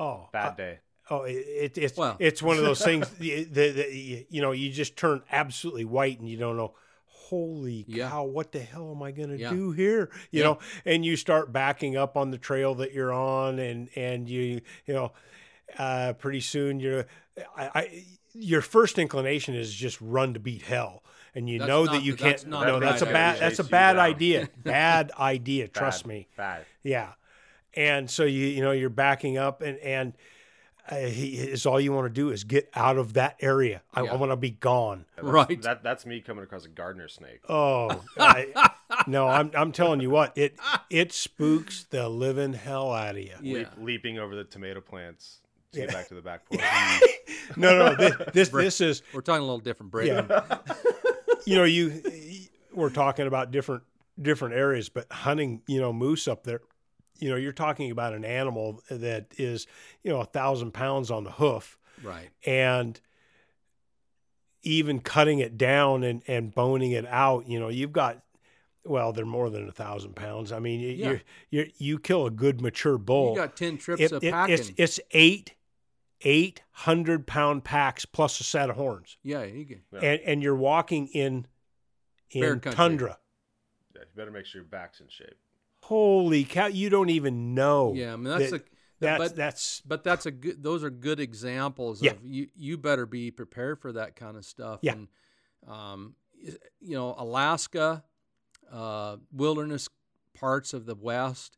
Oh, 0.00 0.28
bad 0.32 0.56
day. 0.56 0.78
Oh, 1.08 1.22
it, 1.22 1.34
it, 1.36 1.78
it's 1.78 1.96
Well- 1.96 2.16
it's 2.18 2.42
one 2.42 2.56
of 2.58 2.64
those 2.64 2.82
things 2.82 3.08
that, 3.18 3.54
that 3.54 4.26
you 4.30 4.40
know 4.42 4.52
you 4.52 4.70
just 4.70 4.96
turn 4.96 5.22
absolutely 5.30 5.84
white 5.84 6.18
and 6.20 6.28
you 6.28 6.36
don't 6.36 6.56
know. 6.56 6.74
Holy 7.06 7.84
Yeah. 7.88 8.08
cow! 8.10 8.22
What 8.24 8.52
the 8.52 8.60
hell 8.60 8.92
am 8.94 9.02
I 9.02 9.10
going 9.10 9.30
to 9.30 9.36
Yeah. 9.38 9.50
do 9.50 9.72
here? 9.72 10.10
You 10.30 10.40
Yeah. 10.40 10.44
know, 10.44 10.58
and 10.84 11.04
you 11.04 11.16
start 11.16 11.52
backing 11.52 11.96
up 11.96 12.16
on 12.16 12.30
the 12.30 12.38
trail 12.38 12.76
that 12.76 12.92
you're 12.92 13.12
on, 13.12 13.58
and 13.58 13.88
and 13.96 14.28
you 14.28 14.60
you 14.86 14.94
know, 14.94 15.12
uh, 15.76 16.12
pretty 16.12 16.38
soon 16.40 16.78
you're, 16.78 17.06
I, 17.56 17.70
I 17.74 18.04
your 18.32 18.60
first 18.62 18.96
inclination 18.98 19.54
is 19.56 19.74
just 19.74 20.00
run 20.00 20.34
to 20.34 20.40
beat 20.40 20.62
hell, 20.62 21.02
and 21.34 21.48
you 21.50 21.58
That's 21.58 21.68
know 21.68 21.84
not 21.84 21.92
that 21.94 22.02
you 22.04 22.12
the- 22.14 22.22
that's 22.22 22.42
can't. 22.44 22.50
No, 22.52 22.78
that's 22.78 23.02
a 23.02 23.06
bad. 23.06 23.34
idea. 23.36 23.40
That's 23.40 23.58
a 23.58 23.64
bad 23.64 23.96
idea. 23.96 24.48
Bad 24.62 25.10
idea. 25.18 25.66
Trust 25.80 26.04
Bad, 26.04 26.08
me. 26.08 26.28
Bad. 26.36 26.64
Yeah, 26.84 27.12
and 27.74 28.08
so 28.08 28.22
you 28.22 28.46
you 28.46 28.62
know 28.62 28.70
you're 28.70 28.88
backing 28.88 29.36
up, 29.36 29.62
and 29.62 29.78
and 29.78 30.12
uh, 30.90 30.96
he, 30.96 31.36
is 31.36 31.66
all 31.66 31.80
you 31.80 31.92
want 31.92 32.06
to 32.06 32.12
do 32.12 32.30
is 32.30 32.44
get 32.44 32.68
out 32.74 32.96
of 32.98 33.14
that 33.14 33.36
area. 33.40 33.82
I, 33.94 34.02
Yeah. 34.02 34.12
I 34.12 34.16
want 34.16 34.32
to 34.32 34.36
be 34.36 34.50
gone. 34.50 35.04
Yeah, 35.16 35.22
that's- 35.22 35.32
Right. 35.48 35.62
That 35.62 35.82
that's 35.82 36.06
me 36.06 36.20
coming 36.20 36.44
across 36.44 36.64
a 36.64 36.68
gardener 36.68 37.08
snake. 37.08 37.40
Oh 37.48 38.02
I, 38.18 38.72
no, 39.06 39.26
I'm 39.28 39.50
I'm 39.56 39.72
telling 39.72 40.00
you 40.00 40.10
what 40.10 40.36
it 40.36 40.56
it 40.90 41.12
spooks 41.12 41.84
the 41.90 42.08
living 42.08 42.52
hell 42.52 42.92
out 42.92 43.16
of 43.16 43.22
you. 43.22 43.32
Yeah. 43.42 43.58
Leap, 43.58 43.68
leaping 43.78 44.18
over 44.18 44.34
the 44.36 44.44
tomato 44.44 44.80
plants 44.80 45.40
to 45.72 45.80
get 45.80 45.92
back 45.92 46.08
to 46.08 46.14
the 46.14 46.22
back 46.22 46.48
porch. 46.48 46.60
No, 47.56 47.78
no, 47.78 47.94
this 47.94 48.14
this, 48.32 48.48
this 48.48 48.80
is 48.80 49.02
We're 49.12 49.20
talking 49.20 49.40
a 49.42 49.44
little 49.44 49.58
different, 49.60 49.92
Brady. 49.92 50.10
yeah. 50.10 50.58
you 51.46 51.54
know 51.56 51.64
you 51.64 52.02
we're 52.72 52.90
talking 52.90 53.26
about 53.26 53.50
different 53.52 53.82
different 54.20 54.54
areas, 54.54 54.88
but 54.88 55.06
hunting 55.12 55.62
you 55.66 55.80
know 55.80 55.92
moose 55.92 56.26
up 56.28 56.42
there. 56.44 56.60
You 57.18 57.30
know, 57.30 57.36
you're 57.36 57.52
talking 57.52 57.90
about 57.90 58.12
an 58.14 58.24
animal 58.24 58.82
that 58.90 59.26
is, 59.38 59.66
you 60.02 60.10
know, 60.10 60.20
a 60.20 60.24
thousand 60.24 60.72
pounds 60.72 61.10
on 61.10 61.24
the 61.24 61.32
hoof. 61.32 61.78
Right. 62.02 62.28
and 62.44 63.00
even 64.62 65.00
cutting 65.00 65.38
it 65.38 65.56
down 65.56 66.02
and, 66.02 66.22
and 66.26 66.54
boning 66.54 66.90
it 66.92 67.06
out, 67.06 67.46
you 67.48 67.58
know, 67.60 67.68
you've 67.68 67.92
got, 67.92 68.22
well, 68.84 69.12
they're 69.12 69.24
more 69.24 69.48
than 69.48 69.68
a 69.68 69.72
thousand 69.72 70.14
pounds. 70.16 70.52
I 70.52 70.58
mean, 70.58 70.80
you 70.80 70.88
Yeah. 70.90 71.10
you 71.10 71.20
you 71.50 71.70
you 71.78 71.98
kill 71.98 72.26
a 72.26 72.30
good 72.30 72.60
mature 72.60 72.98
bull. 72.98 73.30
You 73.30 73.36
got 73.40 73.56
ten 73.56 73.78
trips 73.78 74.02
it, 74.02 74.12
of 74.12 74.22
it- 74.24 74.32
packing. 74.32 74.54
it's 74.54 74.70
it's 74.76 75.00
eight 75.12 75.54
eight 76.22 76.62
hundred 76.70 77.26
pound 77.26 77.64
packs 77.64 78.04
plus 78.06 78.40
a 78.40 78.44
set 78.44 78.70
of 78.70 78.76
horns, 78.76 79.16
yeah, 79.22 79.42
you 79.44 79.64
can. 79.66 79.82
Yeah. 79.92 80.00
and 80.00 80.20
and 80.22 80.42
you're 80.42 80.54
walking 80.56 81.06
in 81.08 81.46
in 82.30 82.60
tundra. 82.60 83.18
Yeah, 83.94 84.02
you 84.02 84.06
better 84.16 84.30
make 84.30 84.46
sure 84.46 84.60
your 84.62 84.68
back's 84.68 85.00
in 85.00 85.08
shape. 85.08 85.36
Holy 85.86 86.44
cow! 86.44 86.66
You 86.66 86.90
don't 86.90 87.10
even 87.10 87.54
know. 87.54 87.92
Yeah, 87.94 88.12
I 88.12 88.16
mean 88.16 88.24
that's 88.24 88.50
that- 88.50 88.60
a 88.60 88.64
that's 88.98 89.18
but 89.18 89.36
that's 89.36 89.80
but 89.86 90.04
that's 90.04 90.26
a 90.26 90.30
good. 90.30 90.62
Those 90.62 90.82
are 90.82 90.90
good 90.90 91.20
examples 91.20 92.02
Yeah. 92.02 92.12
of 92.12 92.24
you. 92.24 92.48
You 92.56 92.76
better 92.78 93.06
be 93.06 93.30
prepared 93.30 93.80
for 93.80 93.92
that 93.92 94.16
kind 94.16 94.36
of 94.36 94.44
stuff. 94.44 94.80
Yeah. 94.82 94.92
And, 94.92 95.08
um, 95.68 96.14
you 96.80 96.94
know, 96.96 97.14
Alaska, 97.18 98.02
uh, 98.72 99.18
wilderness 99.32 99.88
parts 100.34 100.72
of 100.74 100.86
the 100.86 100.94
West, 100.94 101.56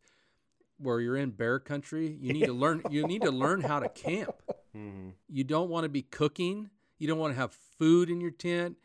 where 0.79 1.01
you're 1.01 1.17
in 1.17 1.31
bear 1.31 1.59
country, 1.59 2.17
you 2.21 2.33
need 2.33 2.47
to 2.47 2.53
learn. 2.53 2.83
You 2.91 3.07
need 3.07 3.23
to 3.23 3.31
learn 3.31 3.61
how 3.63 3.81
to 3.81 3.89
camp. 3.89 4.35
Mm-hmm. 4.77 5.09
You 5.29 5.45
don't 5.45 5.71
want 5.71 5.85
to 5.85 5.89
be 5.89 6.03
cooking. 6.03 6.69
You 6.99 7.09
don't 7.09 7.19
want 7.19 7.33
to 7.33 7.41
have 7.41 7.53
food 7.79 8.11
in 8.11 8.21
your 8.21 8.31
tent. 8.31 8.77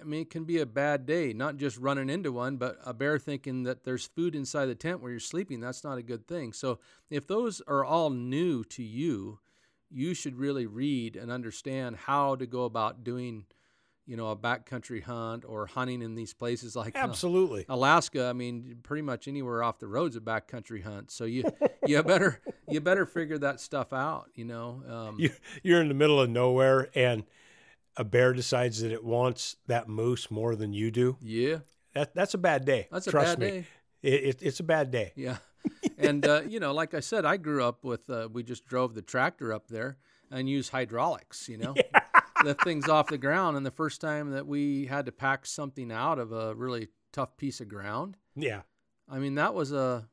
I 0.00 0.04
mean, 0.04 0.22
it 0.22 0.30
can 0.30 0.44
be 0.44 0.58
a 0.58 0.66
bad 0.66 1.04
day, 1.04 1.32
not 1.32 1.56
just 1.56 1.76
running 1.76 2.08
into 2.08 2.32
one, 2.32 2.56
but 2.56 2.78
a 2.84 2.94
bear 2.94 3.18
thinking 3.18 3.64
that 3.64 3.84
there's 3.84 4.06
food 4.06 4.34
inside 4.34 4.66
the 4.66 4.74
tent 4.74 5.00
where 5.00 5.10
you're 5.10 5.20
sleeping. 5.20 5.60
That's 5.60 5.84
not 5.84 5.98
a 5.98 6.02
good 6.02 6.26
thing. 6.26 6.52
So, 6.52 6.78
if 7.10 7.26
those 7.26 7.60
are 7.66 7.84
all 7.84 8.10
new 8.10 8.64
to 8.64 8.82
you, 8.82 9.40
you 9.90 10.14
should 10.14 10.36
really 10.36 10.66
read 10.66 11.16
and 11.16 11.30
understand 11.30 11.96
how 11.96 12.36
to 12.36 12.46
go 12.46 12.64
about 12.64 13.04
doing, 13.04 13.44
you 14.06 14.16
know, 14.16 14.30
a 14.30 14.36
backcountry 14.36 15.02
hunt 15.02 15.44
or 15.46 15.66
hunting 15.66 16.02
in 16.02 16.14
these 16.14 16.34
places 16.34 16.74
like 16.76 16.96
uh, 16.96 17.00
Absolutely. 17.00 17.66
Alaska. 17.68 18.26
I 18.26 18.32
mean, 18.32 18.78
pretty 18.82 19.02
much 19.02 19.28
anywhere 19.28 19.62
off 19.62 19.78
the 19.78 19.88
road's 19.88 20.16
a 20.16 20.20
backcountry 20.20 20.82
hunt. 20.82 21.10
So 21.10 21.24
you 21.24 21.44
you 21.86 22.02
better 22.02 22.40
you 22.68 22.80
better 22.80 23.06
figure 23.06 23.38
that 23.38 23.60
stuff 23.60 23.92
out. 23.92 24.30
You 24.34 24.46
know, 24.46 24.82
um, 24.88 25.16
You, 25.18 25.30
you're 25.62 25.80
in 25.80 25.88
the 25.88 25.94
middle 25.94 26.20
of 26.20 26.30
nowhere 26.30 26.88
and 26.94 27.24
a 27.96 28.04
bear 28.04 28.32
decides 28.32 28.80
that 28.82 28.92
it 28.92 29.04
wants 29.04 29.56
that 29.66 29.88
moose 29.88 30.30
more 30.30 30.56
than 30.56 30.72
you 30.72 30.90
do. 30.90 31.16
yeah, 31.20 31.58
That 31.94 32.14
that's 32.14 32.34
a 32.34 32.38
bad 32.38 32.64
day. 32.64 32.88
that's 32.90 33.06
a 33.06 33.10
Trust 33.10 33.38
bad 33.38 33.40
me. 33.40 33.50
day. 33.60 33.66
It, 34.02 34.12
it, 34.24 34.38
it's 34.42 34.60
a 34.60 34.64
bad 34.64 34.90
day. 34.90 35.12
Yeah. 35.16 35.36
and, 35.98 36.26
uh, 36.26 36.42
you 36.46 36.60
know, 36.60 36.72
like 36.74 36.92
I 36.92 37.00
said, 37.00 37.24
I 37.24 37.36
grew 37.38 37.64
up 37.64 37.84
with, 37.84 38.10
uh, 38.10 38.28
we 38.30 38.42
just 38.42 38.66
drove 38.66 38.94
the 38.94 39.00
tractor 39.02 39.52
up 39.52 39.68
there 39.68 39.96
and 40.30 40.48
used 40.48 40.70
hydraulics, 40.70 41.48
you 41.48 41.56
know, 41.56 41.74
lift 42.44 42.62
things 42.64 42.88
off 42.88 43.06
the 43.08 43.16
ground. 43.16 43.56
And 43.56 43.64
the 43.64 43.70
first 43.70 44.00
time 44.02 44.30
that 44.32 44.46
we 44.46 44.84
had 44.86 45.06
to 45.06 45.12
pack 45.12 45.46
something 45.46 45.90
out 45.90 46.18
of 46.18 46.32
a 46.32 46.54
really 46.54 46.88
tough 47.12 47.36
piece 47.38 47.60
of 47.62 47.68
ground, 47.68 48.16
Yeah. 48.36 48.62
I 49.08 49.18
mean, 49.18 49.36
that 49.36 49.54
was 49.54 49.70
a, 49.72 50.08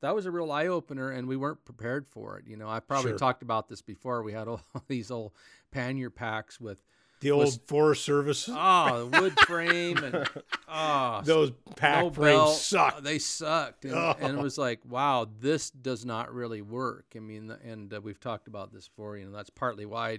that 0.00 0.14
was 0.14 0.24
a 0.26 0.30
real 0.30 0.52
eye 0.52 0.68
opener 0.68 1.10
and 1.10 1.26
we 1.28 1.36
weren't 1.36 1.64
prepared 1.64 2.06
for 2.06 2.38
it. 2.38 2.46
You 2.46 2.56
know, 2.56 2.68
I 2.68 2.80
probably 2.80 3.10
Sure. 3.10 3.18
talked 3.18 3.42
about 3.42 3.68
this 3.68 3.82
before. 3.82 4.22
We 4.22 4.32
had 4.32 4.46
all 4.48 4.60
these 4.88 5.10
old 5.10 5.32
pannier 5.70 6.08
packs 6.10 6.58
with, 6.60 6.78
The 7.20 7.32
old 7.32 7.44
Was- 7.46 7.60
Forest 7.66 8.04
Service, 8.04 8.48
ah, 8.52 9.04
wood 9.04 9.38
frame 9.40 9.98
and, 9.98 10.28
ah, 10.68 11.20
those 11.24 11.52
pack 11.76 12.04
no 12.04 12.10
frames 12.10 12.38
belt. 12.38 12.56
suck. 12.56 13.02
They 13.02 13.18
sucked, 13.18 13.84
and, 13.84 13.94
and 13.94 14.38
it 14.38 14.42
was 14.42 14.56
like, 14.56 14.80
wow, 14.84 15.28
this 15.40 15.70
does 15.70 16.04
not 16.04 16.32
really 16.32 16.62
work. 16.62 17.06
I 17.16 17.18
mean, 17.18 17.50
and 17.64 17.92
uh, 17.92 18.00
we've 18.00 18.20
talked 18.20 18.46
about 18.46 18.72
this 18.72 18.88
before. 18.88 19.16
You 19.16 19.26
know, 19.26 19.32
that's 19.32 19.50
partly 19.50 19.84
why 19.84 20.18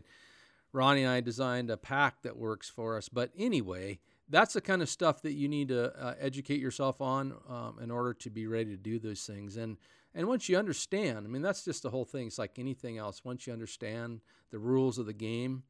Ronnie 0.74 1.04
and 1.04 1.12
I 1.12 1.22
designed 1.22 1.70
a 1.70 1.78
pack 1.78 2.22
that 2.24 2.38
works 2.38 2.70
for 2.70 2.98
us. 2.98 3.08
But 3.10 3.32
anyway, 3.38 4.00
that's 4.28 4.54
the 4.54 4.62
kind 4.62 4.82
of 4.82 4.90
stuff 4.90 5.22
that 5.24 5.34
you 5.34 5.48
need 5.48 5.70
to 5.70 5.96
uh, 5.98 6.16
educate 6.20 6.60
yourself 6.60 7.02
on 7.02 7.34
um, 7.48 7.80
in 7.82 7.92
order 7.92 8.14
to 8.16 8.30
be 8.30 8.46
ready 8.46 8.72
to 8.72 8.78
do 8.78 9.00
those 9.00 9.22
things. 9.22 9.58
And 9.58 9.78
and 10.14 10.28
once 10.28 10.50
you 10.50 10.58
understand, 10.58 11.20
I 11.20 11.30
mean, 11.30 11.42
that's 11.42 11.64
just 11.64 11.84
the 11.84 11.92
whole 11.92 12.06
thing. 12.06 12.28
It's 12.28 12.40
like 12.40 12.58
anything 12.58 12.98
else. 12.98 13.24
Once 13.24 13.46
you 13.48 13.54
understand 13.54 14.22
the 14.52 14.60
rules 14.60 14.98
of 14.98 15.06
the 15.06 15.14
game, 15.14 15.64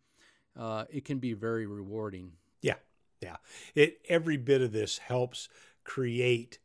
uh, 0.59 0.85
it 0.91 1.05
can 1.05 1.17
be 1.19 1.33
very 1.33 1.65
rewarding. 1.65 2.33
Yeah, 2.61 2.75
yeah. 3.21 3.37
It 3.75 4.01
every 4.09 4.37
bit 4.37 4.61
of 4.61 4.71
this 4.71 4.97
helps 4.99 5.49
create 5.83 6.59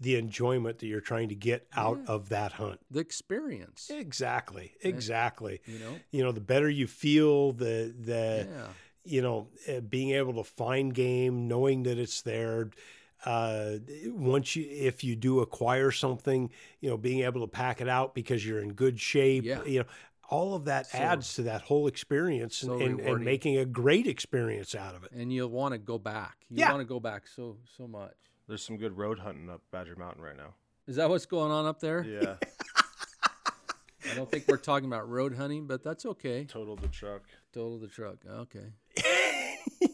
the 0.00 0.16
enjoyment 0.16 0.78
that 0.80 0.86
you're 0.86 1.00
trying 1.00 1.28
to 1.28 1.34
get 1.36 1.66
out 1.76 1.98
Yeah. 2.04 2.12
of 2.14 2.28
that 2.30 2.52
hunt. 2.52 2.80
The 2.90 3.00
experience, 3.00 3.90
Exactly, 3.90 4.72
exactly. 4.80 5.60
you 5.66 5.78
know. 5.78 6.00
You 6.10 6.24
know, 6.24 6.32
the 6.32 6.40
better 6.40 6.68
you 6.68 6.86
feel, 6.86 7.52
the 7.52 7.94
the 7.98 8.48
Yeah. 8.50 8.68
you 9.06 9.20
know, 9.22 9.48
uh, 9.68 9.80
being 9.80 10.10
able 10.12 10.32
to 10.34 10.44
find 10.44 10.94
game, 10.94 11.46
knowing 11.46 11.82
that 11.84 11.98
it's 11.98 12.22
there. 12.22 12.70
Uh, 13.26 13.76
once 14.06 14.56
you, 14.56 14.66
if 14.68 15.02
you 15.04 15.14
do 15.16 15.40
acquire 15.40 15.90
something, 15.90 16.50
you 16.80 16.88
know, 16.90 16.96
being 16.98 17.20
able 17.20 17.40
to 17.42 17.46
pack 17.46 17.80
it 17.80 17.88
out 17.88 18.14
because 18.14 18.44
you're 18.46 18.60
in 18.60 18.72
good 18.72 18.98
shape, 19.00 19.44
Yeah. 19.44 19.62
you 19.64 19.78
know, 19.80 19.86
all 20.30 20.54
of 20.54 20.64
that 20.66 20.86
So- 20.86 20.98
adds 20.98 21.34
to 21.34 21.42
that 21.44 21.62
whole 21.62 21.86
experience 21.86 22.62
and, 22.62 22.70
so 22.70 22.74
and, 22.74 22.82
and 22.82 22.98
rewarding. 23.00 23.24
making 23.24 23.58
a 23.58 23.64
great 23.64 24.06
experience 24.06 24.74
out 24.74 24.94
of 24.94 25.04
it. 25.04 25.12
and 25.12 25.32
you'll 25.32 25.48
want 25.50 25.72
to 25.72 25.78
go 25.78 25.98
back. 25.98 26.44
You 26.48 26.58
Yeah. 26.60 26.70
want 26.70 26.80
to 26.80 26.86
go 26.86 27.00
back 27.00 27.26
so 27.26 27.58
so 27.76 27.86
much. 27.86 28.14
There's 28.48 28.62
some 28.64 28.76
good 28.76 28.96
road 28.96 29.18
hunting 29.18 29.48
up 29.50 29.62
Badger 29.70 29.96
Mountain 29.96 30.22
right 30.22 30.36
now. 30.36 30.54
Is 30.86 30.96
that 30.96 31.08
what's 31.08 31.26
going 31.26 31.50
on 31.50 31.64
up 31.66 31.80
there? 31.80 32.04
Yeah, 32.04 32.36
I 34.10 34.14
don't 34.14 34.30
think 34.30 34.44
we're 34.46 34.58
talking 34.58 34.86
about 34.86 35.08
road 35.08 35.34
hunting, 35.34 35.66
but 35.66 35.82
that's 35.82 36.04
okay. 36.04 36.44
totaled 36.44 36.80
the 36.80 36.88
truck. 36.88 37.22
Total 37.54 37.78
the 37.78 37.88
truck. 37.88 38.18
Okay. 38.28 38.72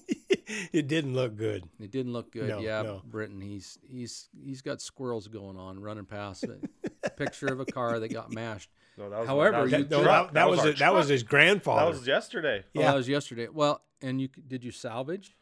it 0.73 0.89
didn't 0.89 1.15
look 1.15 1.37
good. 1.37 1.65
It 1.79 1.91
didn't 1.93 2.13
look 2.13 2.33
good. 2.33 2.49
No, 2.49 2.59
yeah, 2.61 2.83
no. 2.83 3.03
Britton. 3.05 3.41
He's 3.41 3.79
he's 3.83 4.29
he's 4.37 4.63
got 4.63 4.81
squirrels 4.81 5.29
going 5.29 5.57
on 5.57 5.79
running 5.79 6.07
past 6.07 6.45
it. 6.45 6.69
Picture 7.17 7.47
of 7.47 7.61
a 7.61 7.65
car 7.67 8.01
that 8.01 8.09
got 8.09 8.33
mashed. 8.35 8.71
No, 8.99 9.09
that 9.11 9.19
was 9.21 9.29
However, 9.29 9.53
that 9.53 9.63
was, 9.63 9.73
you 9.73 9.79
the 9.85 9.85
That, 9.85 9.97
no, 9.99 10.03
that, 10.05 10.33
that 10.35 10.51
was 10.51 10.61
our 10.61 10.69
it- 10.69 10.79
that 10.79 10.93
was 10.95 11.09
his 11.09 11.23
grandfather. 11.23 11.81
that 11.93 11.99
was 11.99 12.07
yesterday. 12.07 12.65
Oh, 12.67 12.81
Yeah. 12.81 12.91
that 12.91 12.97
was 12.97 13.09
yesterday. 13.09 13.49
Well, 13.49 13.83
and 14.03 14.21
you 14.21 14.29
did 14.29 14.65
you 14.65 14.71
salvage? 14.73 15.37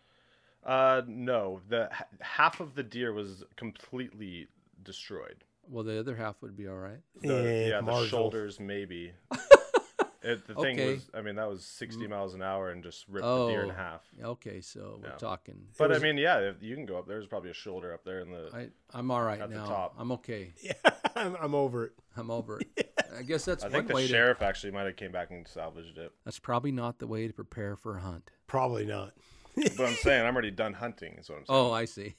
Uh, 0.65 1.03
no, 1.07 1.61
the 1.69 1.89
half 2.21 2.61
of 2.61 2.75
the 2.75 2.83
deer 2.83 3.13
was 3.13 3.45
completely 3.57 4.49
destroyed. 4.83 5.45
Well, 5.71 5.85
the 5.85 5.99
other 5.99 6.17
half 6.17 6.41
would 6.43 6.57
be 6.57 6.67
all 6.69 6.77
right. 6.77 7.01
The, 7.23 7.35
Eh, 7.35 7.69
yeah, 7.69 7.81
the 7.81 8.07
shoulders 8.07 8.59
maybe. 8.61 9.13
it, 10.23 10.47
the 10.47 10.55
thing 10.55 10.79
Okay. 10.81 10.95
was, 10.95 11.11
I 11.15 11.21
mean, 11.23 11.37
that 11.37 11.49
was 11.49 11.65
60 11.65 12.07
miles 12.09 12.35
an 12.35 12.43
hour 12.43 12.71
and 12.71 12.83
just 12.83 13.07
ripped 13.09 13.25
the 13.27 13.49
deer 13.49 13.63
in 13.63 13.71
Oh. 13.71 13.75
half. 13.75 14.03
Okay, 14.23 14.61
so 14.61 14.99
we're 15.03 15.17
talking. 15.17 15.69
But 15.79 15.91
was- 15.91 15.99
I 15.99 16.03
mean, 16.03 16.17
yeah, 16.19 16.39
if 16.41 16.63
you 16.63 16.75
can 16.75 16.87
go 16.87 16.99
up. 16.99 17.07
There's 17.07 17.27
probably 17.27 17.51
a 17.51 17.55
shoulder 17.55 17.93
up 17.95 18.05
there 18.05 18.21
in 18.21 18.31
the. 18.31 18.51
I 18.55 18.69
I'm 18.93 19.11
all 19.11 19.23
right 19.23 19.41
At 19.41 19.49
the 19.51 19.57
now. 19.57 19.67
top. 19.67 19.95
I'm 19.99 20.11
okay. 20.13 20.53
Yeah, 20.63 20.73
I'm, 21.15 21.37
I'm 21.41 21.55
over 21.55 21.87
it. 21.87 21.93
I'm 22.17 22.31
over 22.31 22.61
it. 22.61 22.95
I 23.17 23.23
guess 23.23 23.45
that's 23.45 23.63
I 23.65 23.69
one 23.69 23.73
think 23.73 23.89
the 23.89 23.95
way 23.95 24.03
to. 24.03 24.09
sheriff 24.09 24.43
actually 24.43 24.73
might 24.73 24.87
have 24.87 24.97
came 24.97 25.13
back 25.13 25.31
and 25.31 25.47
salvaged 25.49 25.99
it. 25.99 26.13
That's 26.25 26.39
probably 26.39 26.73
not 26.73 26.99
the 26.99 27.07
way 27.07 27.27
to 27.27 27.33
prepare 27.33 27.75
for 27.77 27.97
a 27.97 28.01
hunt. 28.01 28.31
Probably 28.47 28.85
not. 28.87 29.15
But 29.57 29.81
I'm 29.81 29.95
saying 30.03 30.25
I'm 30.27 30.35
already 30.35 30.51
done 30.51 30.75
hunting. 30.75 31.15
Is 31.19 31.29
what 31.29 31.39
I'm 31.39 31.47
saying. 31.47 31.59
Oh, 31.59 31.71
I 31.73 31.85
see. 31.85 32.15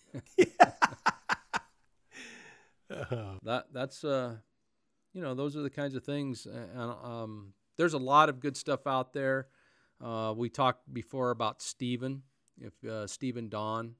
that 3.43 3.65
that's 3.71 4.03
uh, 4.03 4.37
you 5.13 5.21
know, 5.21 5.33
those 5.35 5.55
are 5.55 5.61
the 5.61 5.69
kinds 5.69 5.95
of 5.95 6.03
things. 6.03 6.47
uh, 6.47 6.67
And 6.73 6.91
um, 7.03 7.53
there's 7.79 7.93
a 7.93 7.97
lot 7.97 8.27
of 8.27 8.41
good 8.41 8.57
stuff 8.57 8.85
out 8.85 9.13
there. 9.13 9.47
Uh, 10.03 10.33
we 10.35 10.49
talked 10.49 10.93
before 10.93 11.31
about 11.31 11.61
Stephen, 11.61 12.23
if 12.59 12.73
uh, 12.83 13.07
Steven 13.07 13.47
Don, 13.47 13.95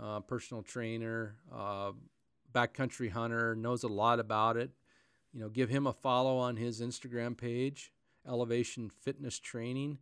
uh, 0.00 0.20
personal 0.20 0.62
trainer, 0.62 1.34
uh, 1.52 1.90
backcountry 2.54 3.10
hunter, 3.10 3.56
knows 3.56 3.82
a 3.82 3.88
lot 3.88 4.20
about 4.20 4.56
it. 4.56 4.70
You 5.32 5.40
know, 5.40 5.48
give 5.48 5.68
him 5.68 5.88
a 5.88 5.92
follow 5.92 6.38
on 6.38 6.56
his 6.56 6.80
Instagram 6.80 7.36
page, 7.36 7.92
Elevation 8.28 8.88
Fitness 8.88 9.40
Training, 9.40 9.98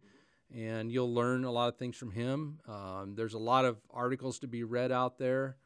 and 0.55 0.93
you'll 0.93 1.13
learn 1.13 1.45
a 1.45 1.51
lot 1.51 1.69
of 1.69 1.79
things 1.79 1.97
from 1.97 2.11
him. 2.11 2.61
Um, 2.69 3.15
there's 3.17 3.35
a 3.35 3.39
lot 3.39 3.65
of 3.65 3.79
articles 3.91 4.39
to 4.41 4.47
be 4.47 4.65
read 4.65 4.93
out 4.93 5.19
there 5.19 5.57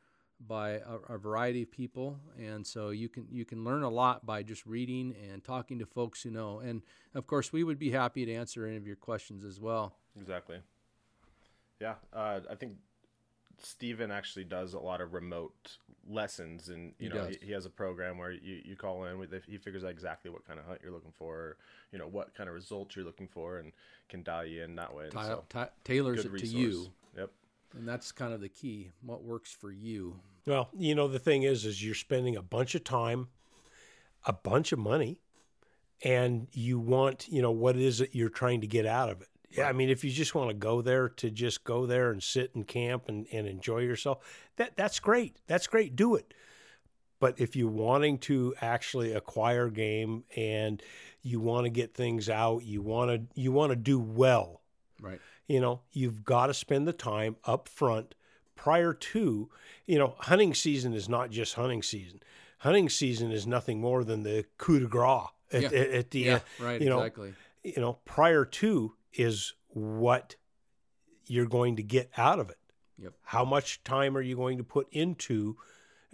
by 0.47 0.71
a, 0.73 1.15
a 1.15 1.19
variety 1.19 1.63
of 1.63 1.71
people, 1.71 2.19
and 2.39 2.67
so 2.67 2.91
you 2.91 3.09
can 3.09 3.27
you 3.31 3.45
can 3.45 3.65
learn 3.65 3.83
a 3.83 3.91
lot 3.91 4.27
by 4.27 4.43
just 4.43 4.67
reading 4.67 5.15
and 5.31 5.43
talking 5.45 5.79
to 5.79 5.87
folks 5.87 6.23
who 6.23 6.31
know. 6.31 6.61
And 6.61 6.83
of 7.15 7.27
course, 7.27 7.53
we 7.53 7.65
would 7.65 7.79
be 7.79 7.91
happy 7.91 8.25
to 8.27 8.35
answer 8.35 8.67
any 8.67 8.77
of 8.77 8.87
your 8.87 8.97
questions 8.97 9.45
as 9.45 9.61
well. 9.61 9.95
Exactly. 10.19 10.59
Yeah, 11.81 11.95
uh, 12.13 12.41
I 12.51 12.55
think 12.55 12.75
Stephen 13.59 14.11
actually 14.11 14.45
does 14.45 14.75
a 14.75 14.79
lot 14.79 15.01
of 15.01 15.15
remote 15.15 15.79
lessons, 16.09 16.69
and 16.69 16.93
you 16.99 17.11
He 17.11 17.15
know 17.15 17.27
he, 17.27 17.47
he 17.47 17.53
has 17.53 17.67
a 17.67 17.71
program 17.71 18.19
where 18.19 18.33
you, 18.33 18.61
you 18.65 18.77
call 18.77 19.05
in 19.05 19.19
with 19.19 19.33
he 19.47 19.59
figures 19.59 19.85
out 19.85 19.91
exactly 19.91 20.31
what 20.31 20.47
kind 20.47 20.59
of 20.59 20.67
hunt 20.67 20.81
you're 20.83 20.93
looking 20.93 21.13
for, 21.13 21.35
or, 21.35 21.57
you 21.93 21.99
know 21.99 22.07
what 22.07 22.35
kind 22.35 22.49
of 22.49 22.55
results 22.55 22.97
you're 22.97 23.05
looking 23.05 23.29
for, 23.29 23.59
and 23.59 23.73
can 24.09 24.23
dial 24.23 24.45
you 24.45 24.63
in 24.63 24.77
that 24.77 24.95
way. 24.95 25.09
Ta- 25.11 25.25
so, 25.25 25.45
ta- 25.49 25.69
tailors 25.85 26.25
it 26.25 26.37
to 26.39 26.47
you, 26.47 26.93
Yep. 27.17 27.31
And 27.75 27.87
that's 27.87 28.13
kind 28.13 28.33
of 28.33 28.41
the 28.41 28.49
key. 28.49 28.91
What 29.05 29.23
works 29.23 29.53
for 29.53 29.71
you. 29.71 30.21
Well, 30.47 30.71
you 30.77 30.95
know, 30.95 31.09
the 31.09 31.19
thing 31.19 31.45
is, 31.45 31.65
is 31.65 31.85
you're 31.85 31.95
spending 31.95 32.37
a 32.37 32.43
bunch 32.43 32.75
of 32.75 32.85
time, 32.85 33.29
a 34.27 34.33
bunch 34.33 34.73
of 34.73 34.79
money, 34.79 35.21
and 36.05 36.49
you 36.53 36.79
want, 36.79 37.29
you 37.29 37.43
know, 37.43 37.53
what 37.53 37.77
is 37.77 38.01
it 38.01 38.11
you're 38.13 38.29
trying 38.29 38.61
to 38.63 38.67
get 38.67 38.87
out 38.87 39.11
of 39.11 39.23
it? 39.23 39.29
Yeah, 39.51 39.69
I 39.69 39.73
mean, 39.73 39.91
if 39.91 40.03
you 40.03 40.11
just 40.11 40.35
want 40.35 40.49
to 40.49 40.55
go 40.55 40.81
there 40.81 41.11
to 41.11 41.31
just 41.31 41.63
go 41.63 41.85
there 41.85 42.11
and 42.11 42.23
sit 42.23 42.55
and 42.55 42.67
camp 42.67 43.09
and, 43.09 43.27
and 43.33 43.47
enjoy 43.47 43.81
yourself, 43.81 44.19
that 44.57 44.77
that's 44.77 44.99
great. 44.99 45.37
That's 45.47 45.67
great. 45.67 45.95
Do 45.95 46.15
it. 46.15 46.33
But 47.21 47.39
if 47.39 47.55
you're 47.55 47.71
wanting 47.71 48.19
to 48.21 48.55
actually 48.61 49.13
acquire 49.13 49.69
game 49.69 50.25
and 50.35 50.83
you 51.21 51.39
want 51.39 51.67
to 51.67 51.71
get 51.71 51.95
things 51.95 52.29
out, 52.31 52.65
you 52.65 52.81
want 52.83 53.11
to 53.11 53.41
you 53.41 53.53
want 53.53 53.71
to 53.71 53.77
do 53.77 54.01
well, 54.01 54.63
Right. 55.01 55.21
You 55.53 55.61
know 55.61 55.81
you've 55.93 56.21
got 56.25 56.47
to 56.47 56.55
spend 56.55 56.87
the 56.89 56.93
time 56.93 57.37
up 57.45 57.69
front 57.69 58.15
prior 58.57 58.93
to 58.95 59.51
you 59.87 59.99
know 59.99 60.15
hunting 60.31 60.55
season 60.55 60.93
is 60.95 61.09
not 61.09 61.31
just 61.31 61.55
hunting 61.55 61.83
season 61.83 62.21
hunting 62.59 62.89
season 62.89 63.31
is 63.33 63.47
nothing 63.47 63.81
more 63.81 64.03
than 64.05 64.23
the 64.23 64.45
coup 64.57 64.79
de 64.81 64.87
grace 64.87 65.29
at, 65.53 65.63
Yeah. 65.63 65.69
at, 65.69 65.91
at 66.01 66.11
the 66.13 66.19
Yeah. 66.21 66.33
end 66.35 66.43
Right. 66.59 66.81
you 66.81 66.89
know, 66.89 67.01
exactly. 67.01 67.35
you 67.63 67.81
know 67.83 67.99
prior 68.05 68.45
to 68.61 68.95
is 69.13 69.53
what 69.69 70.37
you're 71.27 71.47
going 71.59 71.77
to 71.77 71.83
get 71.83 72.11
out 72.17 72.39
of 72.39 72.49
it 72.51 72.59
Yep. 72.99 73.13
how 73.23 73.45
much 73.45 73.83
time 73.85 74.17
are 74.17 74.23
you 74.23 74.37
going 74.37 74.59
to 74.59 74.65
put 74.65 74.87
into 74.93 75.57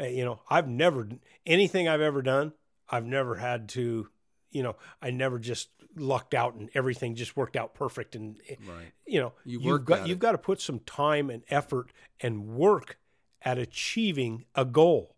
uh, 0.01 0.05
you 0.05 0.25
know 0.25 0.41
i've 0.51 0.69
never 0.69 1.09
anything 1.47 1.87
i've 1.89 2.01
ever 2.01 2.23
done 2.23 2.53
i've 2.89 3.05
never 3.07 3.35
had 3.37 3.69
to 3.71 4.09
you 4.51 4.63
know 4.63 4.77
i 5.03 5.11
never 5.11 5.39
just 5.39 5.69
lucked 5.97 6.35
out 6.35 6.55
and 6.55 6.71
everything 6.75 7.15
just 7.15 7.37
worked 7.37 7.57
out 7.57 7.75
perfect 7.75 8.15
and 8.15 8.41
Right. 8.67 8.93
you 9.07 9.21
know 9.21 9.33
You 9.45 9.61
you've 9.61 9.85
got 9.85 10.07
you've 10.07 10.19
it. 10.19 10.21
got 10.21 10.33
to 10.33 10.39
put 10.39 10.61
some 10.61 10.81
time 10.81 11.31
and 11.31 11.43
effort 11.49 11.91
and 12.21 12.47
work 12.49 12.99
at 13.43 13.59
achieving 13.59 14.45
a 14.55 14.65
goal 14.65 15.17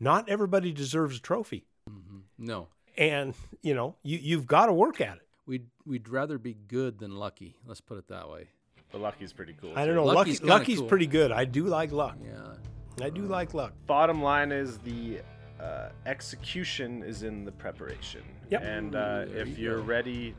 not 0.00 0.28
everybody 0.28 0.72
deserves 0.72 1.16
a 1.18 1.20
trophy 1.20 1.66
hmm 1.88 2.18
No. 2.38 2.68
and 2.96 3.34
you 3.62 3.74
know 3.74 3.96
you 4.02 4.18
you've 4.18 4.46
got 4.46 4.66
to 4.66 4.72
work 4.72 5.00
at 5.00 5.16
it 5.16 5.22
We'd 5.44 5.66
we'd 5.84 6.08
rather 6.08 6.38
be 6.38 6.54
good 6.68 7.00
than 7.00 7.16
lucky. 7.16 7.56
Let's 7.66 7.80
put 7.80 7.98
it 7.98 8.06
that 8.08 8.30
way. 8.30 8.46
But 8.92 9.00
Lucky's 9.00 9.32
pretty 9.32 9.54
cool. 9.60 9.72
I 9.74 9.84
don't 9.86 9.96
know. 9.96 10.04
Lucky's 10.04 10.40
Lucky, 10.40 10.48
Lucky's 10.60 10.78
cool. 10.78 10.86
pretty 10.88 11.08
good. 11.08 11.32
I 11.32 11.44
do 11.46 11.64
like 11.66 11.90
luck. 11.90 12.16
Yeah. 12.24 13.04
I 13.04 13.10
do 13.10 13.22
like 13.22 13.52
luck. 13.52 13.72
Bottom 13.88 14.22
line 14.22 14.52
is 14.52 14.78
the 14.78 15.18
uh, 15.62 15.88
execution 16.06 17.02
is 17.02 17.22
in 17.22 17.44
the 17.44 17.52
preparation. 17.52 18.22
Yep. 18.50 18.62
And 18.64 18.96
uh, 18.96 19.24
if 19.28 19.56
you 19.58 19.64
you're 19.64 19.76
go. 19.78 19.82
ready 19.84 20.34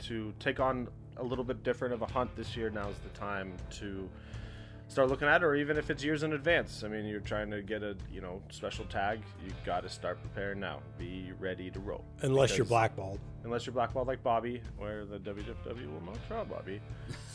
to 0.00 0.32
take 0.40 0.60
on 0.60 0.88
a 1.18 1.22
little 1.24 1.44
bit 1.44 1.62
different 1.62 1.94
of 1.94 2.02
a 2.02 2.06
hunt 2.06 2.34
this 2.36 2.56
year, 2.56 2.70
now's 2.70 2.96
the 3.02 3.18
time 3.18 3.52
to 3.70 4.08
start 4.88 5.08
looking 5.08 5.28
at 5.28 5.42
it. 5.42 5.44
Or 5.44 5.54
even 5.56 5.76
if 5.76 5.90
it's 5.90 6.02
years 6.04 6.22
in 6.22 6.32
advance. 6.32 6.82
I 6.84 6.88
mean, 6.88 7.04
you're 7.06 7.20
trying 7.20 7.50
to 7.50 7.60
get 7.62 7.82
a 7.82 7.96
you 8.12 8.20
know 8.20 8.40
special 8.50 8.84
tag. 8.86 9.20
You 9.44 9.52
got 9.64 9.82
to 9.82 9.88
start 9.88 10.20
preparing 10.22 10.60
now. 10.60 10.80
Be 10.98 11.32
ready 11.38 11.70
to 11.70 11.80
roll. 11.80 12.04
Unless 12.22 12.50
you're 12.56 12.64
Because- 12.64 12.68
blackballed. 12.68 13.20
Unless 13.44 13.64
you're 13.64 13.74
blackballed 13.74 14.08
like 14.08 14.24
Bobby, 14.24 14.60
where 14.76 15.04
the 15.04 15.18
WFW 15.18 15.92
will 15.92 16.04
not 16.04 16.18
draw 16.26 16.42
Bobby. 16.42 16.80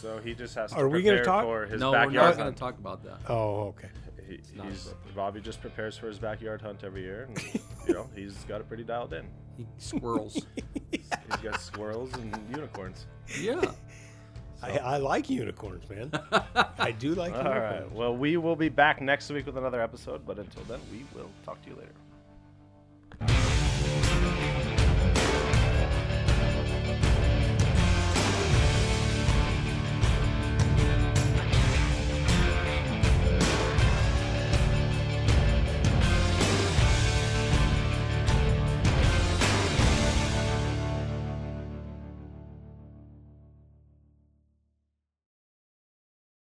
So 0.02 0.18
he 0.20 0.34
just 0.34 0.54
has 0.56 0.72
to 0.72 0.78
Are 0.78 0.90
we 0.90 1.02
gonna 1.04 1.18
prepare 1.20 1.24
talk? 1.24 1.44
for 1.46 1.66
his 1.68 1.80
no, 1.80 1.92
we're 1.92 1.98
backyard 2.00 2.14
not 2.16 2.32
going 2.36 2.44
hunt. 2.48 2.58
to 2.58 2.60
talk 2.60 2.78
about 2.80 3.04
that. 3.06 3.20
Oh, 3.30 3.68
okay. 3.68 3.88
He, 4.32 4.62
he's. 4.62 4.94
Bobby 5.16 5.42
just 5.42 5.62
prepares 5.62 5.98
for 5.98 6.08
his 6.08 6.20
backyard 6.20 6.62
hunt 6.62 6.84
every 6.84 7.02
year, 7.02 7.28
and 7.28 7.62
you 7.88 7.94
know 7.94 8.10
he's 8.16 8.36
got 8.46 8.62
it 8.62 8.68
pretty 8.68 8.84
dialed 8.84 9.14
in. 9.14 9.26
He 9.58 9.68
squirrels. 9.78 10.46
He's 10.92 11.10
got 11.44 11.60
squirrels 11.62 12.14
and 12.14 12.36
unicorns. 12.50 13.06
yeah. 13.40 13.62
I, 14.64 14.78
I 14.78 14.98
like 14.98 15.30
unicorns, 15.30 15.90
man. 15.90 16.12
I 16.78 16.92
do 16.92 17.16
like 17.16 17.34
All 17.34 17.40
unicorns. 17.44 17.82
right. 17.84 17.92
Well, 17.92 18.16
we 18.16 18.38
will 18.38 18.56
be 18.56 18.70
back 18.70 19.02
next 19.02 19.30
week 19.30 19.46
with 19.46 19.58
another 19.58 19.82
episode, 19.82 20.26
but 20.26 20.38
until 20.40 20.64
then, 20.64 20.80
we 20.92 21.04
will 21.16 21.30
talk 21.46 21.62
to 21.64 21.70
you 21.70 21.76
later. 21.76 21.92